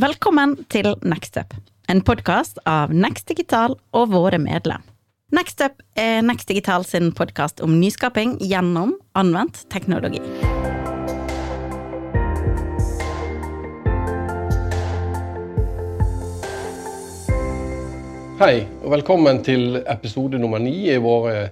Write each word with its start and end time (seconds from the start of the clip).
Velkommen 0.00 0.54
til 0.72 0.86
Nextup, 1.04 1.50
en 1.92 1.98
podkast 2.00 2.56
av 2.64 2.94
Next 2.96 3.26
Digital 3.28 3.74
og 3.92 4.06
våre 4.14 4.38
medlem. 4.40 4.80
Nextup 5.36 5.82
er 6.00 6.22
Next 6.24 6.48
Digital 6.48 6.86
sin 6.88 7.10
podkast 7.12 7.60
om 7.60 7.74
nyskaping 7.76 8.38
gjennom 8.40 8.94
anvendt 9.12 9.66
teknologi. 9.68 10.22
Hei, 18.40 18.64
og 18.80 18.94
velkommen 18.94 19.42
til 19.44 19.82
episode 19.82 20.40
nummer 20.40 20.64
ni 20.64 20.88
i 20.88 20.96
våre 20.96 21.50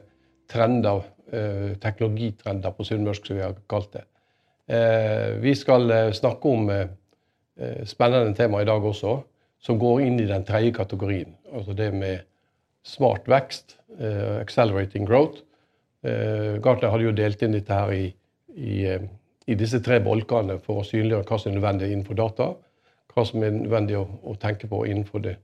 trender, 0.48 1.04
eh, 1.28 1.76
teknologitrender 1.76 2.72
på 2.72 2.88
sunnmørsk, 2.88 3.26
som 3.26 3.36
vi 3.36 3.44
har 3.44 3.60
kalt 3.68 3.92
det. 3.98 4.06
Eh, 4.66 5.36
vi 5.44 5.52
skal 5.54 5.90
eh, 5.90 6.12
snakke 6.16 6.48
om 6.48 6.72
spennende 7.84 8.32
tema 8.36 8.62
i 8.62 8.66
dag 8.68 8.84
også, 8.86 9.18
som 9.60 9.78
går 9.78 10.02
inn 10.06 10.20
i 10.20 10.28
den 10.28 10.44
tredje 10.48 10.72
kategorien. 10.76 11.34
Altså 11.52 11.74
det 11.76 11.90
med 11.92 12.22
smart 12.86 13.28
vekst, 13.28 13.76
uh, 14.00 14.40
accelerating 14.40 15.06
growth. 15.08 15.42
Uh, 16.04 16.56
Gartner 16.64 16.92
hadde 16.92 17.08
jo 17.08 17.16
delt 17.16 17.42
inn 17.44 17.56
dette 17.56 17.76
her 17.76 17.92
i, 17.92 18.06
i, 18.56 18.76
uh, 18.88 19.04
i, 19.46 19.56
disse 19.58 19.82
tre 19.84 20.00
bolkene 20.04 20.56
for 20.64 20.80
å 20.80 20.86
synliggjøre 20.86 21.28
hva 21.28 21.40
som 21.40 21.52
er 21.52 21.58
nødvendig 21.58 21.90
innenfor 21.90 22.18
data, 22.18 22.48
hva 23.12 23.26
som 23.28 23.44
er 23.44 23.52
nødvendig 23.56 23.98
å, 24.00 24.06
å 24.24 24.36
tenke 24.40 24.70
på 24.70 24.84
innenfor 24.88 25.26
det 25.26 25.36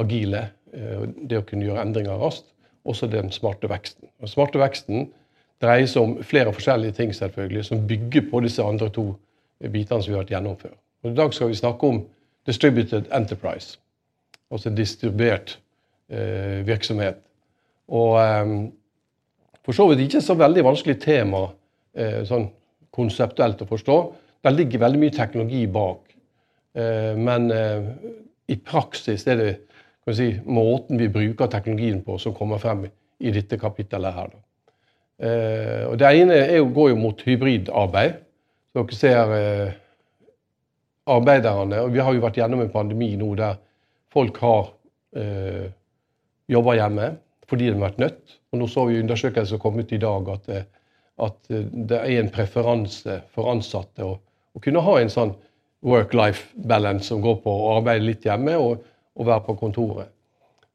agile, 0.00 0.46
det 0.72 1.36
å 1.36 1.44
kunne 1.44 1.66
gjøre 1.66 1.82
endringer 1.84 2.16
raskt, 2.16 2.46
også 2.88 3.04
den 3.12 3.28
smarte 3.30 3.68
veksten. 3.68 4.08
Den 4.22 4.30
smarte 4.32 4.56
veksten 4.56 5.10
dreier 5.60 5.84
seg 5.84 6.06
om 6.06 6.14
flere 6.24 6.54
forskjellige 6.56 6.96
ting 6.96 7.12
selvfølgelig, 7.12 7.66
som 7.68 7.82
bygger 7.90 8.24
på 8.30 8.40
disse 8.40 8.64
andre 8.64 8.88
to 8.96 9.04
bitene 9.60 10.00
som 10.00 10.08
vi 10.08 10.16
har 10.16 10.24
vært 10.24 10.32
gjennom 10.32 10.56
før. 10.56 10.72
Og 11.02 11.10
I 11.10 11.14
dag 11.18 11.34
skal 11.34 11.50
vi 11.50 11.58
snakke 11.58 11.86
om 11.86 12.02
distributed 12.46 13.10
enterprise, 13.14 13.78
altså 14.50 14.70
distribuert 14.70 15.58
eh, 16.10 16.66
virksomhet. 16.66 17.18
Og 17.88 18.18
eh, 18.22 18.54
for 19.64 19.76
så 19.76 19.86
vidt 19.90 20.06
ikke 20.06 20.22
så 20.22 20.34
veldig 20.38 20.64
vanskelig 20.66 20.98
tema 21.02 21.46
eh, 21.94 22.22
sånn 22.26 22.48
konseptuelt 22.94 23.62
å 23.62 23.68
forstå. 23.70 23.98
Der 24.42 24.54
ligger 24.54 24.82
veldig 24.82 25.00
mye 25.02 25.14
teknologi 25.14 25.66
bak. 25.70 26.14
Eh, 26.74 27.12
men 27.18 27.50
eh, 27.54 27.90
i 28.50 28.58
praksis 28.58 29.26
er 29.30 29.38
det 29.40 29.52
si, 30.16 30.32
måten 30.44 30.98
vi 30.98 31.10
bruker 31.12 31.50
teknologien 31.50 32.02
på, 32.02 32.18
som 32.18 32.34
kommer 32.34 32.62
frem 32.62 32.86
i 33.22 33.34
dette 33.34 33.58
kapittelet 33.58 34.18
her. 34.18 34.34
Eh, 35.22 35.84
og 35.86 35.98
det 36.00 36.10
ene 36.10 36.40
jo, 36.56 36.66
går 36.74 36.92
jo 36.92 36.98
mot 36.98 37.22
hybridarbeid. 37.26 38.18
Dere 38.72 38.96
ser 38.96 39.32
arbeiderne 41.10 41.80
og 41.82 41.92
Vi 41.92 42.00
har 42.00 42.14
jo 42.14 42.22
vært 42.22 42.38
gjennom 42.38 42.62
en 42.62 42.72
pandemi 42.72 43.14
nå 43.18 43.32
der 43.38 43.58
folk 44.12 44.38
har 44.42 44.70
eh, 45.16 45.70
jobba 46.52 46.76
hjemme 46.78 47.14
fordi 47.50 47.68
de 47.68 47.76
har 47.76 47.82
vært 47.82 48.00
nødt. 48.00 48.38
Og 48.52 48.60
Nå 48.60 48.68
så 48.70 48.86
vi 48.88 49.00
undersøkelser 49.00 49.56
som 49.56 49.60
kom 49.60 49.80
ut 49.80 49.92
i 49.92 50.00
dag 50.00 50.28
at, 50.32 50.48
eh, 50.48 50.68
at 51.26 51.50
eh, 51.50 51.66
det 51.72 51.98
er 51.98 52.20
en 52.20 52.32
preferanse 52.32 53.18
for 53.34 53.50
ansatte 53.52 54.06
å, 54.06 54.14
å 54.18 54.62
kunne 54.62 54.84
ha 54.84 54.98
en 55.00 55.12
sånn 55.12 55.34
work-life 55.82 56.52
balance 56.54 57.10
som 57.10 57.22
går 57.24 57.40
på 57.42 57.52
å 57.52 57.76
arbeide 57.76 58.06
litt 58.06 58.26
hjemme 58.28 58.54
og, 58.60 58.84
og 59.18 59.26
være 59.26 59.44
på 59.48 59.56
kontoret 59.58 60.12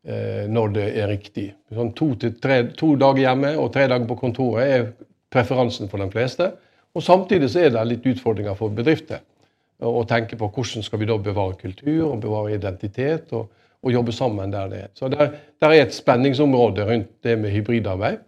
eh, 0.03 0.43
når 0.51 0.75
det 0.75 0.87
er 0.91 1.11
riktig. 1.13 1.47
Sånn 1.73 1.93
to, 1.97 2.11
tre, 2.19 2.65
to, 2.77 2.95
dager 2.99 3.23
hjemme 3.29 3.55
og 3.61 3.71
tre 3.73 3.87
dager 3.87 4.09
på 4.09 4.19
kontoret 4.19 4.75
er 4.75 4.89
preferansen 5.33 5.89
for 5.91 6.03
de 6.03 6.11
fleste. 6.11 6.51
Og 6.97 7.05
Samtidig 7.05 7.49
så 7.53 7.63
er 7.63 7.73
det 7.73 7.87
litt 7.87 8.05
utfordringer 8.09 8.57
for 8.57 8.73
bedrifter 8.73 9.23
og 9.85 10.07
tenke 10.09 10.37
på 10.37 10.49
hvordan 10.49 10.85
skal 10.85 10.99
vi 10.99 11.07
da 11.09 11.17
bevare 11.21 11.57
kultur 11.59 12.13
og 12.13 12.21
bevare 12.21 12.55
identitet 12.55 13.33
og, 13.37 13.51
og 13.83 13.93
jobbe 13.93 14.15
sammen 14.15 14.51
der 14.53 14.71
det 14.71 14.79
er. 14.87 14.89
Så 14.93 15.09
der, 15.13 15.35
der, 15.61 15.69
er 15.69 15.85
et 15.85 15.93
spenningsområde 15.93 16.85
rundt 16.87 17.11
det 17.23 17.37
med 17.39 17.53
hybridarbeid. 17.53 18.23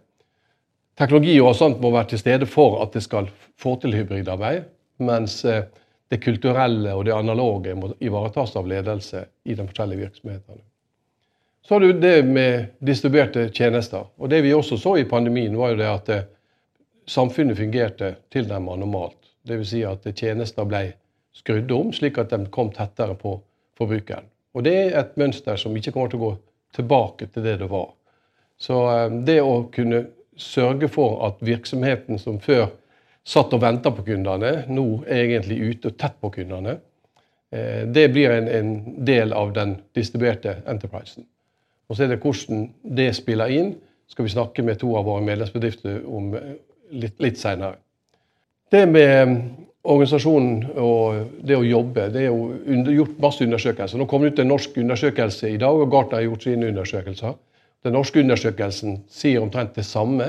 Teknologi 0.98 1.40
og 1.40 1.56
sånt 1.56 1.80
må 1.80 1.90
være 1.90 2.12
til 2.12 2.22
stede 2.22 2.46
for 2.46 2.80
at 2.84 2.94
det 2.94 3.02
skal 3.02 3.30
få 3.58 3.76
til 3.80 3.96
hybridarbeid, 3.96 4.68
mens 4.98 5.44
eh, 5.44 5.64
det 6.10 6.22
kulturelle 6.22 6.94
og 6.94 7.04
det 7.06 7.14
analoge 7.14 7.74
må 7.74 7.92
ivaretas 8.00 8.56
av 8.56 8.68
ledelse 8.68 9.24
i 9.44 9.54
de 9.54 9.64
forskjellige 9.64 10.06
virksomhetene. 10.06 10.62
Så 11.66 11.74
har 11.74 11.80
du 11.80 11.92
det 11.92 12.24
med 12.26 12.66
distribuerte 12.78 13.48
tjenester. 13.48 14.06
Og 14.18 14.30
Det 14.30 14.42
vi 14.42 14.54
også 14.54 14.76
så 14.76 14.96
i 14.96 15.04
pandemien, 15.04 15.56
var 15.58 15.70
jo 15.70 15.76
det 15.80 15.88
at 15.88 16.08
eh, 16.08 16.28
samfunnet 17.06 17.58
fungerte 17.58 18.14
tilnærmet 18.30 18.78
normalt. 18.78 19.18
Dvs. 19.48 19.68
Si 19.68 19.82
at 19.86 20.04
tjenester 20.14 20.66
ble 20.68 20.92
skrudd 21.36 21.70
om, 21.72 21.92
slik 21.92 22.18
at 22.18 22.32
de 22.32 22.44
kom 22.52 22.72
tettere 22.74 23.14
på 23.18 23.38
forbrukeren. 23.78 24.26
Og 24.54 24.64
Det 24.66 24.74
er 24.74 24.98
et 24.98 25.16
mønster 25.16 25.56
som 25.56 25.76
ikke 25.76 25.92
kommer 25.94 26.10
til 26.10 26.20
å 26.20 26.24
gå 26.24 26.32
tilbake 26.74 27.26
til 27.30 27.46
det 27.46 27.56
det 27.62 27.70
var. 27.70 27.90
Så 28.58 28.80
eh, 28.90 29.08
det 29.26 29.40
å 29.42 29.64
kunne 29.72 30.04
sørge 30.40 30.88
for 30.88 31.20
at 31.26 31.42
virksomheten 31.44 32.18
som 32.18 32.40
før 32.40 32.68
satt 33.26 33.52
og 33.54 33.62
venta 33.62 33.92
på 33.92 34.04
kundene, 34.06 34.64
nå 34.68 34.86
er 35.06 35.26
egentlig 35.26 35.60
ute 35.60 35.92
og 35.92 35.98
tett 36.00 36.16
på 36.20 36.32
kundene, 36.34 36.78
eh, 37.52 37.84
det 37.86 38.08
blir 38.14 38.32
en, 38.34 38.48
en 38.48 38.72
del 39.06 39.34
av 39.36 39.52
den 39.56 39.76
distribuerte 39.96 40.60
enterprisen. 40.66 41.26
Og 41.88 41.96
så 41.96 42.06
er 42.06 42.12
det 42.12 42.20
hvordan 42.22 42.68
det 42.96 43.10
spiller 43.18 43.52
inn, 43.52 43.74
skal 44.10 44.26
vi 44.26 44.34
snakke 44.34 44.62
med 44.66 44.80
to 44.80 44.90
av 44.98 45.06
våre 45.06 45.22
medlemsbedrifter 45.26 46.02
om 46.06 46.34
eh, 46.34 46.54
litt, 46.90 47.18
litt 47.22 47.38
seinere. 47.38 47.78
Det 48.70 48.84
med 48.86 49.36
organisasjonen 49.88 50.66
og 50.76 51.30
det 51.46 51.56
å 51.56 51.64
jobbe 51.64 52.10
Det 52.12 52.20
er 52.26 52.28
jo 52.28 52.52
gjort 52.98 53.22
masse 53.22 53.44
undersøkelser. 53.44 53.98
Nå 53.98 54.06
kom 54.10 54.22
det 54.22 54.30
ut 54.34 54.40
en 54.42 54.52
norsk 54.52 54.70
undersøkelse 54.82 55.44
i 55.54 55.60
dag, 55.60 55.72
og 55.72 55.92
Gartner 55.92 56.16
har 56.20 56.28
gjort 56.28 56.44
sine 56.44 56.68
undersøkelser. 56.68 57.32
Den 57.84 57.92
norske 57.96 58.20
undersøkelsen 58.20 58.90
sier 59.08 59.40
omtrent 59.40 59.76
det 59.78 59.86
samme. 59.88 60.26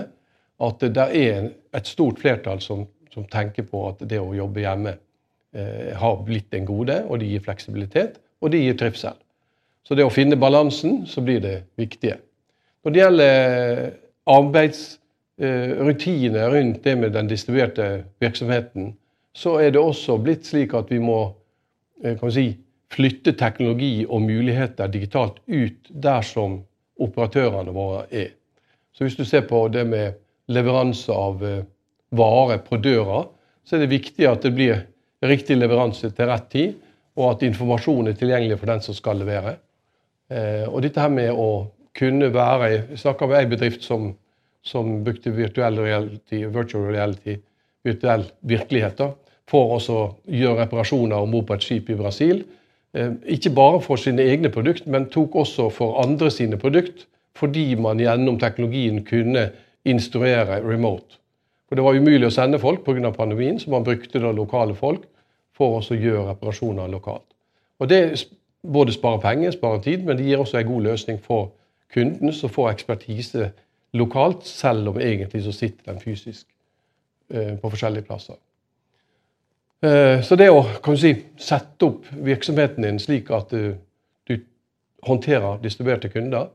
At 0.61 0.77
det 0.79 1.07
er 1.17 1.49
et 1.73 1.87
stort 1.89 2.19
flertall 2.21 2.61
som, 2.61 2.85
som 3.11 3.25
tenker 3.27 3.63
på 3.67 3.89
at 3.89 3.97
det 4.07 4.19
å 4.21 4.35
jobbe 4.37 4.61
hjemme 4.61 4.93
eh, 4.93 5.97
har 5.97 6.23
blitt 6.23 6.53
en 6.55 6.65
gode, 6.69 7.05
og 7.09 7.19
det 7.19 7.27
gir 7.31 7.41
fleksibilitet, 7.43 8.19
og 8.41 8.51
det 8.53 8.59
gir 8.61 8.75
trivsel. 8.77 9.17
Så 9.83 9.95
det 9.97 10.05
å 10.05 10.13
finne 10.13 10.37
balansen, 10.39 11.05
så 11.09 11.21
blir 11.25 11.39
det 11.41 11.63
viktige. 11.81 12.17
Når 12.85 12.91
det 12.93 13.01
gjelder 13.01 13.91
arbeidsrutiner 14.29 16.45
eh, 16.45 16.51
rundt 16.53 16.83
det 16.85 16.95
med 17.01 17.11
den 17.17 17.27
distribuerte 17.29 18.05
virksomheten, 18.21 18.93
så 19.33 19.57
er 19.63 19.71
det 19.71 19.79
også 19.79 20.17
blitt 20.21 20.47
slik 20.47 20.73
at 20.77 20.91
vi 20.91 20.99
må 21.03 21.19
eh, 22.03 22.19
si, 22.33 22.51
flytte 22.91 23.33
teknologi 23.39 24.03
og 24.07 24.25
muligheter 24.25 24.91
digitalt 24.91 25.39
ut 25.47 25.91
der 26.03 26.25
som 26.27 26.59
operatørene 27.01 27.73
våre 27.73 28.05
er. 28.11 28.33
Så 28.91 29.05
hvis 29.05 29.15
du 29.15 29.23
ser 29.25 29.45
på 29.47 29.63
det 29.71 29.85
med 29.87 30.19
leveranse 30.51 31.13
av 31.15 31.43
eh, 31.47 31.63
varer 32.11 32.59
på 32.65 32.79
døra, 32.83 33.23
så 33.63 33.77
er 33.77 33.85
det 33.85 33.93
viktig 33.93 34.27
at 34.27 34.43
det 34.43 34.51
blir 34.55 34.81
riktig 35.23 35.55
leveranse 35.57 36.09
til 36.11 36.27
rett 36.27 36.49
tid, 36.51 36.79
og 37.19 37.35
at 37.35 37.45
informasjon 37.45 38.09
er 38.09 38.17
tilgjengelig 38.17 38.57
for 38.59 38.71
den 38.71 38.83
som 38.83 38.95
skal 38.97 39.19
levere. 39.21 39.55
Eh, 40.31 40.67
og 40.67 40.81
dette 40.83 40.99
her 40.99 41.11
med 41.13 41.31
å 41.31 41.69
kunne 41.97 42.29
være 42.31 42.69
Jeg 42.71 42.99
snakker 43.01 43.27
om 43.27 43.33
en 43.35 43.49
bedrift 43.51 43.83
som, 43.83 44.11
som 44.63 45.01
brukte 45.03 45.33
virtual 45.35 45.79
reality, 45.79 46.45
virtual 46.47 46.87
reality 46.87 47.35
virtuell 47.83 48.25
virkelighet 48.47 48.97
da, 48.99 49.11
for 49.49 49.77
å 49.77 50.01
gjøre 50.29 50.65
reparasjoner 50.65 51.19
om 51.19 51.31
bord 51.33 51.47
på 51.49 51.57
et 51.57 51.65
skip 51.65 51.89
i 51.91 51.97
Brasil. 51.99 52.43
Eh, 52.93 53.13
ikke 53.35 53.53
bare 53.55 53.81
for 53.83 53.99
sine 53.99 54.23
egne 54.27 54.51
produkt, 54.53 54.87
men 54.87 55.09
tok 55.11 55.35
også 55.43 55.69
for 55.73 56.01
andre 56.03 56.31
sine 56.31 56.59
produkt, 56.61 57.07
fordi 57.37 57.75
man 57.79 57.99
gjennom 57.99 58.39
teknologien 58.39 59.01
kunne 59.07 59.49
instruere 59.87 60.61
remote. 60.63 61.17
For 61.67 61.75
Det 61.75 61.83
var 61.83 61.95
umulig 61.95 62.27
å 62.27 62.33
sende 62.33 62.59
folk 62.59 62.83
pga. 62.83 63.11
pandemien, 63.11 63.59
så 63.59 63.69
man 63.71 63.83
brukte 63.83 64.19
da 64.19 64.31
lokale 64.31 64.75
folk 64.75 65.07
for 65.55 65.79
å 65.79 65.95
gjøre 65.95 66.33
reparasjoner 66.33 66.87
lokalt. 66.87 67.27
Og 67.79 67.87
Det 67.87 68.27
både 68.61 68.91
sparer 68.91 69.21
penger, 69.21 69.51
sparer 69.51 69.81
tid, 69.81 70.05
men 70.05 70.17
det 70.17 70.25
gir 70.25 70.37
også 70.37 70.57
en 70.57 70.67
god 70.67 70.83
løsning 70.83 71.19
for 71.19 71.51
kunden, 71.93 72.33
som 72.33 72.49
får 72.49 72.71
ekspertise 72.71 73.51
lokalt, 73.93 74.45
selv 74.45 74.89
om 74.89 74.99
egentlig 74.99 75.43
så 75.43 75.51
sitter 75.51 75.93
den 75.93 75.99
fysisk 75.99 76.47
på 77.31 77.69
forskjellige 77.71 78.07
plasser. 78.07 78.35
Eh, 79.81 80.21
så 80.21 80.37
det 80.37 80.49
å 80.53 80.61
si, 80.99 81.13
sette 81.41 81.87
opp 81.87 82.09
virksomheten 82.13 82.85
din 82.85 82.99
slik 83.01 83.31
at 83.33 83.49
du, 83.49 83.73
du 84.29 84.35
håndterer 85.07 85.61
distribuerte 85.63 86.11
kunder, 86.13 86.51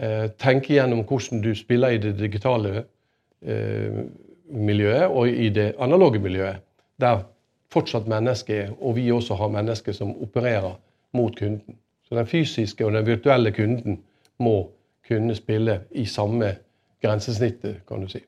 eh, 0.00 0.30
tenke 0.40 0.72
gjennom 0.78 1.04
hvordan 1.08 1.42
du 1.44 1.52
spiller 1.58 1.92
i 1.92 2.02
det 2.02 2.16
digitale 2.20 2.86
miljøet 3.42 5.10
og 5.10 5.26
i 5.26 5.48
det 5.50 5.72
analoge 5.82 6.20
miljøet, 6.22 6.60
der 7.02 7.24
fortsatt 7.74 8.06
mennesker 8.06 8.60
er, 8.68 8.68
og 8.78 8.94
vi 9.00 9.08
også 9.10 9.34
har 9.40 9.50
mennesker 9.50 9.96
som 9.96 10.12
opererer 10.22 10.76
mot 11.18 11.34
kunden. 11.34 11.74
Så 12.06 12.14
den 12.14 12.30
fysiske 12.30 12.86
og 12.86 12.94
den 12.94 13.06
virtuelle 13.06 13.50
kunden 13.50 13.98
må 14.38 14.68
kunne 15.08 15.34
spille 15.34 15.80
i 15.90 16.06
samme 16.06 16.52
grensesnittet, 17.02 17.82
kan 17.88 18.06
du 18.06 18.12
si. 18.12 18.22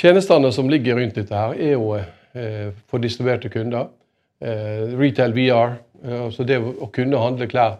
Tjenestene 0.00 0.50
som 0.52 0.68
ligger 0.70 0.98
rundt 0.98 1.14
dette, 1.14 1.34
her 1.34 1.54
er 1.54 1.74
jo 1.76 1.94
eh, 1.94 2.70
for 2.90 2.98
distribuerte 2.98 3.48
kunder. 3.52 3.88
Eh, 4.42 4.90
Retail 4.98 5.32
VR 5.36 5.76
Eh, 6.04 6.30
Så 6.30 6.44
det 6.44 6.58
å 6.60 6.90
kunne 6.92 7.20
handle 7.20 7.48
klær 7.50 7.78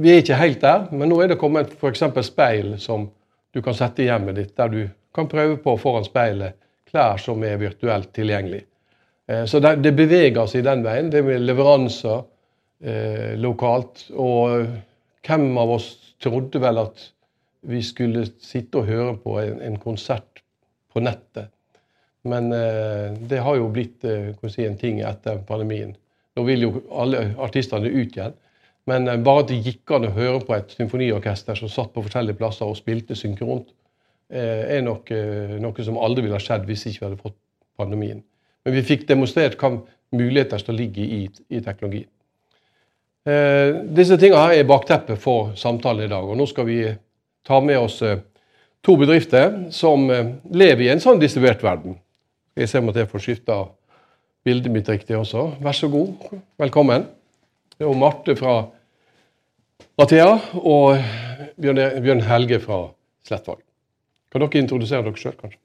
Vi 0.00 0.12
er 0.12 0.22
ikke 0.22 0.38
helt 0.40 0.60
der, 0.62 0.86
men 0.96 1.10
nå 1.12 1.18
er 1.20 1.28
det 1.32 1.40
kommet 1.40 1.74
f.eks. 1.76 2.02
speil 2.24 2.76
som 2.80 3.10
du 3.52 3.60
kan 3.62 3.74
sette 3.76 4.00
i 4.04 4.06
hjemmet 4.06 4.38
ditt, 4.38 4.54
der 4.56 4.68
du 4.72 4.82
kan 5.14 5.28
prøve 5.28 5.58
på 5.60 5.74
foran 5.76 6.06
speilet 6.06 6.56
klær 6.88 7.18
som 7.20 7.42
er 7.44 7.58
virtuelt 7.60 8.08
tilgjengelig. 8.16 8.62
Eh, 9.28 9.44
Så 9.44 9.60
det, 9.60 9.82
det 9.82 9.92
beveger 9.96 10.46
seg 10.48 10.64
den 10.64 10.84
veien. 10.86 11.10
Det 11.10 11.20
med 11.26 11.42
leveranser 11.44 12.22
eh, 12.82 13.36
lokalt. 13.36 14.06
Og 14.16 14.70
hvem 15.26 15.58
av 15.58 15.74
oss 15.76 15.90
trodde 16.22 16.62
vel 16.62 16.80
at 16.80 17.10
vi 17.68 17.82
skulle 17.84 18.24
sitte 18.40 18.80
og 18.80 18.88
høre 18.88 19.16
på 19.20 19.36
en 19.42 19.76
konsert 19.82 20.29
på 20.92 21.02
nettet? 21.04 21.50
Men 22.28 22.52
eh, 22.52 23.16
det 23.30 23.40
har 23.40 23.56
jo 23.56 23.70
blitt 23.72 24.04
eh, 24.04 24.30
si, 24.52 24.66
en 24.66 24.78
ting 24.80 25.00
etter 25.06 25.40
pandemien. 25.48 25.94
Nå 26.36 26.44
vil 26.46 26.66
jo 26.66 26.72
alle 26.92 27.30
artistene 27.40 27.88
ut 27.88 28.16
igjen. 28.16 28.36
Men 28.90 29.08
eh, 29.08 29.20
bare 29.24 29.44
at 29.44 29.52
det 29.52 29.60
gikk 29.64 29.94
an 29.96 30.08
å 30.10 30.14
høre 30.16 30.42
på 30.44 30.56
et 30.56 30.76
symfoniorkester 30.76 31.56
som 31.58 31.72
satt 31.72 31.94
på 31.94 32.04
forskjellige 32.04 32.40
plasser 32.40 32.68
og 32.68 32.78
spilte 32.80 33.18
synkront, 33.18 33.70
er 34.30 34.78
nok 34.86 35.08
noe 35.58 35.82
som 35.82 35.96
aldri 35.98 36.22
ville 36.22 36.36
ha 36.38 36.42
skjedd 36.44 36.68
hvis 36.68 36.84
ikke 36.86 37.00
vi 37.00 37.06
hadde 37.08 37.16
fått 37.18 37.34
pandemien. 37.80 38.20
Men 38.62 38.76
vi 38.76 38.84
fikk 38.86 39.08
demonstrert 39.08 39.56
hva 39.58 39.72
muligheter 40.14 40.62
som 40.62 40.76
ligger 40.78 41.02
i, 41.02 41.24
i 41.50 41.62
teknologi. 41.64 42.04
Eh, 43.28 43.80
disse 43.96 44.16
tingene 44.16 44.40
her 44.40 44.54
er 44.56 44.68
bakteppet 44.68 45.20
for 45.20 45.52
samtalen 45.58 46.06
i 46.06 46.10
dag. 46.12 46.24
og 46.24 46.38
Nå 46.38 46.46
skal 46.48 46.66
vi 46.68 46.80
ta 47.46 47.60
med 47.60 47.78
oss 47.78 48.00
eh, 48.02 48.22
to 48.86 48.96
bedrifter 49.00 49.70
som 49.74 50.06
eh, 50.10 50.34
lever 50.50 50.86
i 50.86 50.90
en 50.94 51.02
sånn 51.02 51.20
distribuert 51.20 51.62
verden. 51.64 51.98
Jeg 52.58 52.68
ser 52.70 52.82
om 52.82 52.90
at 52.92 52.98
jeg 53.00 53.08
får 53.10 53.24
skifta 53.24 53.58
bildet 54.46 54.72
mitt 54.72 54.88
riktig 54.88 55.16
også. 55.18 55.46
Vær 55.62 55.76
så 55.76 55.88
god. 55.92 56.30
Velkommen. 56.60 57.06
Det 57.76 57.86
er 57.88 57.96
Marte 57.96 58.34
fra 58.36 58.54
Athea 60.00 60.30
og 60.60 60.96
Bjørn, 61.60 61.80
Bjørn 62.04 62.22
Helge 62.28 62.60
fra 62.62 62.80
Slettvåg. 63.26 63.60
Kan 64.30 64.44
dere 64.44 64.62
introdusere 64.62 65.04
dere 65.06 65.20
sjøl, 65.20 65.36
kanskje? 65.40 65.60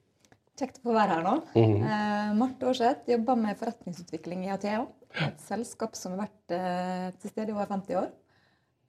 Kjekt 0.56 0.78
å 0.80 0.86
få 0.88 0.94
være 0.96 1.18
her 1.18 1.24
nå. 1.26 1.34
Mhm. 1.60 1.82
eh, 1.84 2.30
Marte 2.40 2.68
Aarseth 2.70 3.10
jobber 3.12 3.36
med 3.40 3.58
forretningsutvikling 3.60 4.46
i 4.48 4.54
Athea. 4.56 4.86
Et 5.26 5.42
selskap 5.48 5.96
som 5.96 6.16
har 6.16 6.26
vært 6.28 6.56
eh, 6.56 7.10
til 7.22 7.32
stede 7.32 7.52
i 7.52 7.56
over 7.56 7.68
50 7.72 8.00
år. 8.00 8.08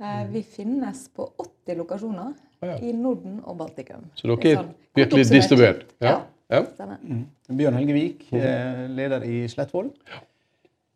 Eh, 0.03 0.23
vi 0.31 0.43
finnes 0.47 1.07
på 1.15 1.27
80 1.43 1.79
lokasjoner 1.81 2.35
ja. 2.63 2.79
i 2.79 2.93
Norden 2.97 3.41
og 3.45 3.59
Baltikum. 3.61 4.07
Så 4.17 4.29
dere 4.31 4.53
er 4.53 4.59
sånn 4.61 4.73
virkelig 5.01 5.27
distribuert? 5.33 5.85
Ja. 6.05 6.17
ja. 6.53 6.63
Mm. 7.03 7.27
Bjørn 7.59 7.79
Helge 7.81 7.97
Vik, 7.97 8.25
eh, 8.37 8.87
leder 8.97 9.27
i 9.29 9.45
Slettvoll. 9.53 9.93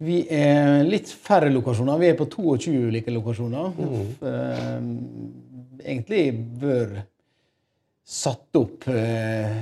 Vi 0.01 0.23
er 0.33 0.81
litt 0.89 1.11
færre 1.13 1.51
lokasjoner. 1.53 2.01
Vi 2.01 2.09
er 2.09 2.17
på 2.17 2.25
22 2.33 2.87
ulike 2.89 3.13
lokasjoner. 3.13 3.75
Mm. 3.77 5.17
Egentlig 5.85 6.23
bør 6.61 7.01
satt 8.11 8.59
opp 8.59 8.89
eh, 8.91 9.59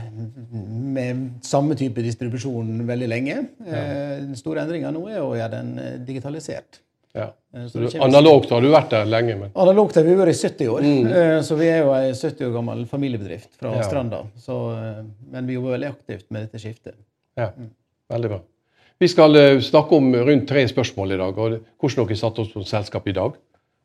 med 0.88 1.44
samme 1.44 1.76
type 1.76 2.00
distribusjon 2.04 2.86
veldig 2.88 3.08
lenge. 3.10 3.40
Eh, 3.66 4.22
Den 4.24 4.38
store 4.40 4.64
endringa 4.64 4.92
nå 4.94 5.04
er 5.10 5.20
å 5.20 5.34
gjøre 5.36 5.58
den 5.58 5.74
eh, 5.82 5.96
digitalisert. 6.08 6.80
Ja. 7.18 7.28
Eh, 7.54 8.02
analogt 8.04 8.50
har 8.52 8.60
du 8.60 8.68
vært 8.70 8.90
der 8.92 9.06
lenge, 9.08 9.34
men 9.40 9.50
Analogt 9.56 9.96
har 9.96 10.04
vi 10.04 10.14
vært 10.18 10.34
i 10.34 10.36
70 10.36 10.68
år, 10.74 10.82
Mm. 10.84 11.42
så 11.42 11.56
vi 11.58 11.66
er 11.72 11.78
jo 11.82 11.92
ei 11.96 12.12
70 12.12 12.44
år 12.48 12.52
gammel 12.58 12.84
familiebedrift 12.86 13.54
fra 13.58 13.72
Ja. 13.76 13.82
Stranda. 13.82 14.22
Så, 14.36 14.58
eh, 14.76 15.02
men 15.32 15.46
vi 15.46 15.54
jobber 15.56 15.76
veldig 15.78 15.88
aktivt 15.94 16.30
med 16.30 16.46
dette 16.46 16.60
skiftet. 16.62 16.94
ja. 17.36 17.50
Veldig 18.10 18.28
bra. 18.30 18.40
Vi 19.00 19.06
skal 19.08 19.36
eh, 19.36 19.58
snakke 19.60 19.92
om 19.96 20.12
rundt 20.14 20.48
tre 20.48 20.64
spørsmål 20.68 21.12
i 21.12 21.16
dag. 21.20 21.38
og 21.38 21.60
Hvordan 21.80 22.06
dere 22.08 22.16
satte 22.16 22.40
oss 22.40 22.52
som 22.52 22.64
selskap 22.64 23.06
i 23.08 23.12
dag. 23.12 23.32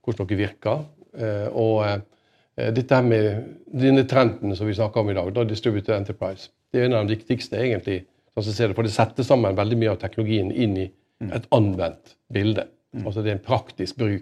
Hvordan 0.05 0.27
dere 0.27 0.37
virker. 0.47 0.85
eh, 1.19 1.47
Og 1.53 1.83
eh, 1.85 2.71
dette 2.71 3.01
med 3.03 3.43
denne 3.73 4.03
trenden 4.07 4.55
som 4.55 4.67
vi 4.67 4.73
snakker 4.73 4.97
om 5.01 5.09
i 5.09 5.13
dag, 5.13 5.33
da 5.33 5.43
Distributed 5.43 5.95
Enterprise. 5.95 6.49
Det 6.71 6.81
er 6.81 6.85
en 6.85 6.93
av 6.93 7.07
de 7.07 7.15
viktigste, 7.15 7.53
egentlig. 7.57 8.05
sånn 8.35 8.73
For 8.75 8.81
det 8.83 8.91
setter 8.91 9.23
sammen 9.23 9.55
veldig 9.55 9.77
mye 9.77 9.91
av 9.91 9.99
teknologien 9.99 10.51
inn 10.51 10.77
i 10.77 10.91
et 11.31 11.45
anvendt 11.51 12.15
bilde. 12.31 12.65
Altså 12.93 13.21
Det 13.21 13.31
er 13.31 13.35
en 13.35 13.45
praktisk 13.45 13.97
bruk. 13.97 14.21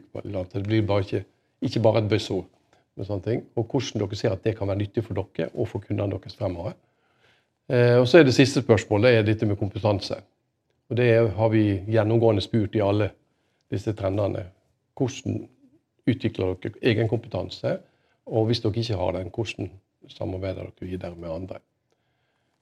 det. 0.53 0.63
Blir 0.63 0.81
bare 0.88 1.00
ikke, 1.00 1.25
ikke 1.62 1.79
bare 1.79 2.03
et 2.03 2.09
buzzord. 2.09 2.45
med 2.95 3.06
sånne 3.06 3.23
ting, 3.23 3.44
Og 3.56 3.63
hvordan 3.65 4.01
dere 4.01 4.15
ser 4.15 4.31
at 4.31 4.44
det 4.44 4.57
kan 4.57 4.68
være 4.68 4.77
nyttig 4.77 5.03
for 5.03 5.13
dere 5.13 5.50
og 5.56 5.68
for 5.68 5.79
kundene 5.79 6.12
deres 6.12 6.35
fremover. 6.35 6.73
Eh, 7.69 7.97
og 7.97 8.07
så 8.07 8.19
er 8.19 8.23
det 8.23 8.33
siste 8.33 8.62
spørsmålet 8.62 9.15
er 9.15 9.23
dette 9.23 9.45
med 9.45 9.56
kompetanse. 9.57 10.15
Og 10.89 10.97
Det 10.97 11.31
har 11.31 11.50
vi 11.50 11.79
gjennomgående 11.88 12.41
spurt 12.41 12.75
i 12.75 12.81
alle 12.83 13.09
disse 13.71 13.94
trendene. 13.94 14.45
Hvordan 14.97 15.47
utvikler 16.07 16.56
dere 16.62 16.73
egen 16.83 17.07
kompetanse? 17.07 17.77
Og 18.25 18.45
hvis 18.45 18.59
dere 18.59 18.75
ikke 18.75 18.97
har 19.00 19.12
den, 19.12 19.29
hvordan 19.29 19.71
samarbeider 20.09 20.68
dere 20.68 20.89
videre 20.89 21.15
med 21.15 21.29
andre? 21.29 21.59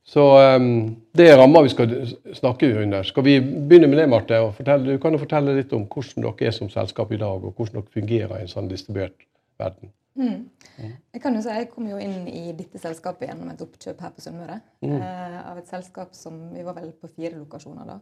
Så 0.10 0.24
um, 0.56 0.96
Det 1.14 1.28
er 1.30 1.38
ramma 1.38 1.62
vi 1.62 1.70
skal 1.70 1.92
snakke 2.34 2.72
under. 2.82 3.06
Skal 3.06 3.26
vi 3.28 3.36
begynne 3.42 3.88
med 3.92 4.00
det, 4.02 4.08
Marte? 4.10 4.40
fortelle, 4.58 4.96
Du 4.96 5.02
kan 5.02 5.14
jo 5.14 5.22
fortelle 5.22 5.54
litt 5.54 5.74
om 5.78 5.86
hvordan 5.86 6.26
dere 6.26 6.50
er 6.50 6.56
som 6.56 6.70
selskap 6.74 7.12
i 7.14 7.22
dag, 7.22 7.46
og 7.46 7.54
hvordan 7.54 7.78
dere 7.78 7.94
fungerer 7.94 8.38
i 8.40 8.48
en 8.48 8.52
sånn 8.52 8.72
distribuert 8.72 9.28
verden. 9.62 9.94
Jeg 10.20 11.22
kan 11.24 11.36
jo 11.36 11.42
si, 11.44 11.54
jeg 11.54 11.70
kom 11.72 11.88
jo 11.88 12.00
inn 12.02 12.28
i 12.28 12.50
dette 12.58 12.80
selskapet 12.82 13.30
gjennom 13.30 13.52
et 13.54 13.62
oppkjøp 13.64 14.02
her 14.04 14.12
på 14.16 14.24
Sunnmøre. 14.24 14.60
Eh, 14.84 15.38
av 15.40 15.60
et 15.60 15.70
selskap 15.70 16.16
som 16.18 16.42
Vi 16.54 16.64
var 16.66 16.76
vel 16.76 16.92
på 16.92 17.08
fire 17.08 17.38
lokasjoner 17.38 17.88
da. 17.88 18.00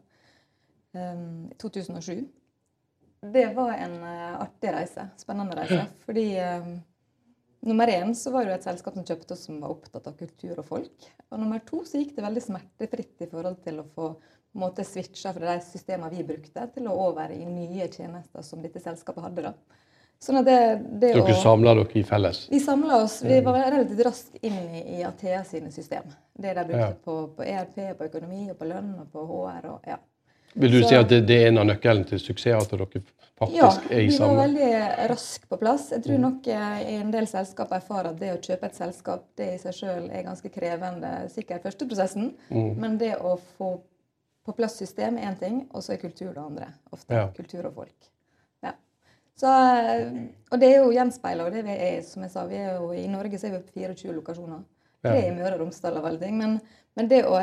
I 0.97 1.05
I 1.51 1.55
2007. 1.61 2.25
Det 3.33 3.47
var 3.53 3.73
en 3.73 3.95
eh, 4.03 4.41
artig 4.41 4.71
reise. 4.73 5.09
Spennende 5.17 5.57
reise. 5.59 5.83
Fordi 6.05 6.25
eh, 6.41 6.71
nummer 7.67 7.87
én 7.91 8.13
så 8.15 8.31
var 8.33 8.45
det 8.45 8.53
et 8.57 8.63
selskap 8.67 8.93
som 8.97 9.03
kjøpte 9.05 9.35
oss 9.35 9.45
som 9.47 9.59
var 9.61 9.69
opptatt 9.75 10.07
av 10.09 10.15
kultur 10.19 10.57
og 10.59 10.65
folk. 10.65 11.07
Og 11.31 11.39
nummer 11.39 11.59
to 11.65 11.83
så 11.87 11.99
gikk 12.01 12.15
det 12.15 12.23
veldig 12.25 12.43
smertefritt 12.43 13.21
i 13.21 13.29
forhold 13.31 13.61
til 13.63 13.79
å 13.83 13.85
få 13.95 14.15
måte 14.57 14.83
switcha 14.87 15.33
fra 15.35 15.53
de 15.53 15.61
systemene 15.61 16.09
vi 16.15 16.23
brukte, 16.25 16.63
til 16.73 16.87
å 16.89 16.95
over 17.07 17.29
i 17.35 17.43
nye 17.45 17.87
tjenester 17.93 18.41
som 18.41 18.61
dette 18.63 18.79
selskapet 18.81 19.21
hadde. 19.27 19.41
da. 19.51 19.53
Sånn 20.19 20.39
at 20.39 20.45
det, 20.45 20.59
det 20.99 21.11
Dere 21.13 21.21
å- 21.35 21.41
samler 21.43 21.75
dere 21.77 21.99
i 21.99 22.03
felles. 22.03 22.47
vi 22.49 22.59
samla 22.59 23.03
oss 23.03 23.19
vi 23.21 23.39
var 23.45 23.53
relativt 23.69 24.01
raskt 24.07 24.39
inn 24.41 24.55
i, 24.73 24.81
i 24.97 25.03
Athea 25.05 25.43
sine 25.45 25.69
system. 25.71 26.03
Det 26.33 26.55
de 26.55 26.63
brukte 26.63 26.79
Ja. 26.79 26.93
på, 27.05 27.35
på 27.37 27.43
ERP, 27.45 27.93
på 27.99 28.07
økonomi, 28.09 28.49
og 28.49 28.57
på 28.57 28.65
lønn 28.65 28.95
og 28.99 29.11
på 29.11 29.27
HR. 29.27 29.67
og 29.75 29.81
ja. 29.85 29.97
Vil 30.55 30.71
du 30.71 30.81
Så- 30.81 30.89
si 30.89 30.95
at 30.95 31.07
det, 31.09 31.25
det 31.27 31.43
er 31.43 31.47
en 31.47 31.57
av 31.57 31.65
nøkkelen 31.65 32.05
til 32.07 32.19
suksess, 32.19 32.63
at 32.63 32.69
dere 32.71 32.87
faktisk 33.39 33.53
Ja, 33.55 33.67
er 33.91 33.99
i 34.01 34.09
sammen? 34.09 34.17
Ja, 34.17 34.27
vi 34.27 34.35
var 34.35 34.47
veldig 34.47 35.09
raskt 35.09 35.47
på 35.49 35.59
plass. 35.59 35.89
Jeg 35.91 36.03
tror 36.03 36.17
nok 36.19 36.47
eh, 36.47 36.79
i 36.91 36.95
en 37.01 37.11
del 37.11 37.27
selskap 37.27 37.69
erfarer 37.71 38.09
at 38.09 38.19
det 38.19 38.31
å 38.33 38.39
kjøpe 38.41 38.63
et 38.65 38.75
selskap 38.75 39.23
det 39.37 39.53
i 39.53 39.57
seg 39.57 39.73
sjøl 39.73 40.09
er 40.11 40.23
ganske 40.23 40.49
krevende. 40.49 41.29
Sikkert 41.29 41.63
første 41.63 41.87
prosessen, 41.87 42.33
Mm. 42.49 42.75
men 42.77 42.97
det 42.97 43.15
å 43.19 43.39
få 43.59 43.79
på 44.47 44.55
plass 44.55 44.77
system 44.77 45.17
er 45.17 45.27
én 45.31 45.37
ting, 45.39 45.67
og 45.73 45.81
så 45.83 45.93
er 45.93 45.97
kultur 45.97 46.33
det 46.33 46.37
andre. 46.37 46.67
Ofte. 46.93 47.11
Ja. 47.13 47.27
Kultur 47.35 47.65
og 47.65 47.73
folk. 47.75 48.09
Ja. 48.63 48.71
Så, 49.37 49.45
eh, 49.45 50.11
og 50.51 50.59
det 50.59 50.69
er 50.73 50.77
jo 50.83 50.91
gjenspeila, 50.91 51.45
og 51.45 51.51
det 51.53 51.65
vi 51.65 51.71
er, 51.71 52.01
som 52.01 52.23
jeg 52.23 52.31
sa, 52.31 52.45
vi 52.47 52.55
er 52.55 52.77
jo, 52.79 52.91
i 52.93 53.05
Norge 53.07 53.37
så 53.37 53.47
er 53.47 53.51
vi 53.51 53.57
på 53.59 53.73
24 53.75 54.13
lokasjoner. 54.13 54.63
Tre 55.03 55.27
i 55.27 55.31
Møre 55.31 55.53
og 55.53 55.59
Romsdal 55.59 55.97
og 55.97 56.05
alle. 56.05 56.31
Men, 56.31 56.61
men 56.95 57.07
det 57.07 57.23
å 57.25 57.35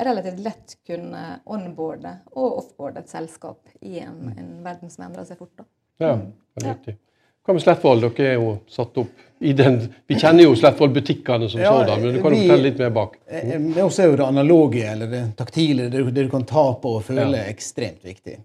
relativt 0.00 0.38
lett 0.40 0.76
kunne 0.86 1.40
onboarde 1.44 2.14
og 2.34 2.58
offboarde 2.58 3.00
et 3.04 3.08
selskap 3.12 3.58
i 3.80 3.98
en, 4.00 4.32
en 4.38 4.52
verden 4.64 4.90
som 4.90 5.04
endrer 5.06 5.24
seg 5.28 5.38
fort. 5.38 5.52
da. 5.58 5.64
Ja, 6.02 6.14
det 6.56 6.66
er 6.66 6.74
riktig. 6.74 6.96
Hva 7.42 7.54
med 7.56 7.62
Slettvoll? 7.64 8.00
Dere 8.04 8.26
er 8.30 8.36
jo 8.38 8.50
satt 8.70 8.98
opp 9.02 9.22
i 9.42 9.50
den 9.58 9.80
Vi 10.06 10.14
kjenner 10.14 10.44
jo 10.44 10.52
Slettvoll-butikkene 10.54 11.48
som 11.50 11.60
Ja, 11.60 11.72
sådan, 11.74 12.00
men 12.04 12.14
du 12.14 12.22
kan 12.22 12.30
vi- 12.30 12.44
fortelle 12.46 12.62
litt 12.68 12.78
mer 12.78 12.90
bak. 12.94 13.16
Mm. 13.26 13.64
Men 13.74 13.80
også 13.84 14.02
er 14.04 14.10
jo 14.12 14.16
det 14.20 14.26
analoge, 14.28 14.84
eller 14.92 15.06
det 15.10 15.22
taktile, 15.36 15.88
det, 15.90 16.04
det 16.14 16.24
du 16.28 16.30
kan 16.30 16.44
ta 16.46 16.68
på 16.74 16.96
og 17.00 17.02
føle, 17.02 17.24
Ja. 17.26 17.42
er 17.42 17.50
ekstremt 17.50 18.04
viktig. 18.06 18.36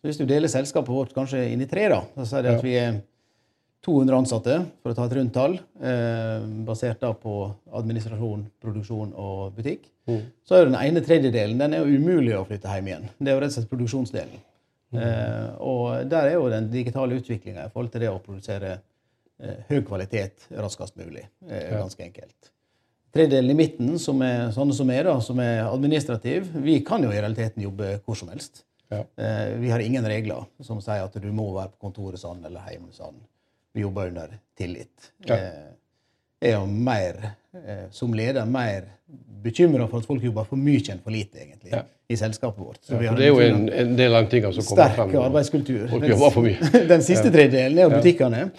Så 0.00 0.08
hvis 0.08 0.18
du 0.18 0.24
deler 0.26 0.48
selskapet 0.48 0.88
vårt 0.90 1.14
kanskje 1.14 1.44
inn 1.52 1.60
i 1.62 1.66
tre, 1.70 1.88
da, 1.88 2.00
så 2.16 2.26
sier 2.26 2.42
det 2.42 2.56
at 2.56 2.64
vi 2.64 2.74
er 2.80 3.00
200 3.86 4.18
ansatte, 4.18 4.56
for 4.82 4.92
å 4.92 4.96
ta 4.96 5.06
et 5.08 5.14
rundt 5.16 5.32
tall, 5.32 5.54
eh, 5.80 6.42
basert 6.66 7.00
da 7.00 7.14
på 7.16 7.54
administrasjon, 7.80 8.44
produksjon 8.60 9.14
og 9.16 9.56
butikk. 9.56 9.88
Så 10.44 10.58
er 10.58 10.68
den 10.68 10.76
ene 10.76 11.00
tredjedelen 11.04 11.58
den 11.60 11.74
er 11.74 11.84
jo 11.84 11.98
umulig 11.98 12.34
å 12.36 12.44
flytte 12.48 12.68
hjem 12.74 12.90
igjen. 12.90 13.08
Det 13.18 13.30
er 13.30 13.36
jo 13.36 13.42
rett 13.44 13.52
og 13.52 13.56
slett 13.56 13.70
produksjonsdelen. 13.70 14.46
Eh, 14.90 15.50
og 15.62 16.08
der 16.10 16.32
er 16.32 16.34
jo 16.34 16.48
den 16.50 16.70
digitale 16.72 17.18
utviklinga 17.20 17.68
i 17.68 17.72
forhold 17.72 17.92
til 17.92 18.02
det 18.04 18.10
å 18.10 18.22
produsere 18.22 18.72
eh, 19.40 19.60
høy 19.68 19.84
kvalitet 19.86 20.48
raskest 20.50 20.98
mulig. 20.98 21.22
Eh, 21.46 21.70
ganske 21.76 22.02
enkelt. 22.08 22.50
Tredjedelen 23.14 23.50
i 23.54 23.58
midten, 23.58 23.94
som 23.98 24.20
er 24.22 24.50
sånne 24.54 24.74
som 24.74 24.90
er, 24.94 25.06
da, 25.08 25.16
som 25.24 25.38
er 25.42 25.64
administrativ, 25.66 26.50
vi 26.62 26.78
kan 26.86 27.02
jo 27.02 27.10
i 27.10 27.18
realiteten 27.18 27.62
jobbe 27.64 27.96
hvor 28.04 28.18
som 28.18 28.30
helst. 28.30 28.64
Ja. 28.90 29.04
Eh, 29.16 29.56
vi 29.62 29.70
har 29.70 29.82
ingen 29.82 30.06
regler 30.06 30.46
som 30.66 30.82
sier 30.82 31.06
at 31.06 31.18
du 31.22 31.30
må 31.34 31.48
være 31.54 31.72
på 31.74 31.86
kontoret 31.86 32.22
sånn 32.22 32.42
eller 32.46 32.66
hjemme 32.70 32.90
sånn. 32.94 33.18
Vi 33.74 33.80
jobber 33.84 34.06
under 34.10 34.32
tillit. 34.58 35.10
Ja. 35.26 35.34
Eh, 35.36 35.68
er 36.40 36.54
jo 36.56 36.66
mer, 36.66 37.32
eh, 37.54 37.84
som 37.92 38.12
leder, 38.16 38.46
mer 38.46 38.84
bekymra 39.42 39.86
for 39.90 39.98
at 40.00 40.06
folk 40.08 40.22
jobber 40.24 40.44
for 40.48 40.56
mye 40.60 40.80
enn 40.92 41.00
for 41.04 41.10
lite, 41.14 41.38
egentlig, 41.38 41.72
Ja. 41.72 41.82
i 42.08 42.16
selskapet 42.16 42.58
vårt. 42.64 42.80
Ja, 42.90 43.14
det 43.14 43.24
er 43.26 43.28
jo 43.28 43.38
en 43.40 43.68
en, 43.68 43.68
en 43.72 43.96
del 43.96 44.14
av 44.14 44.28
tingene 44.30 44.52
som 44.54 44.64
kommer 44.64 44.94
frem. 44.94 45.10
Sterk 45.10 45.22
arbeidskultur. 45.24 45.88
Folk 45.90 46.08
jobber 46.08 46.30
for 46.30 46.42
mye. 46.42 46.86
Den 46.92 47.02
siste 47.02 47.30
tredjedelen 47.30 47.78
er 47.78 47.82
jo 47.88 47.90
butikkene. 47.90 48.50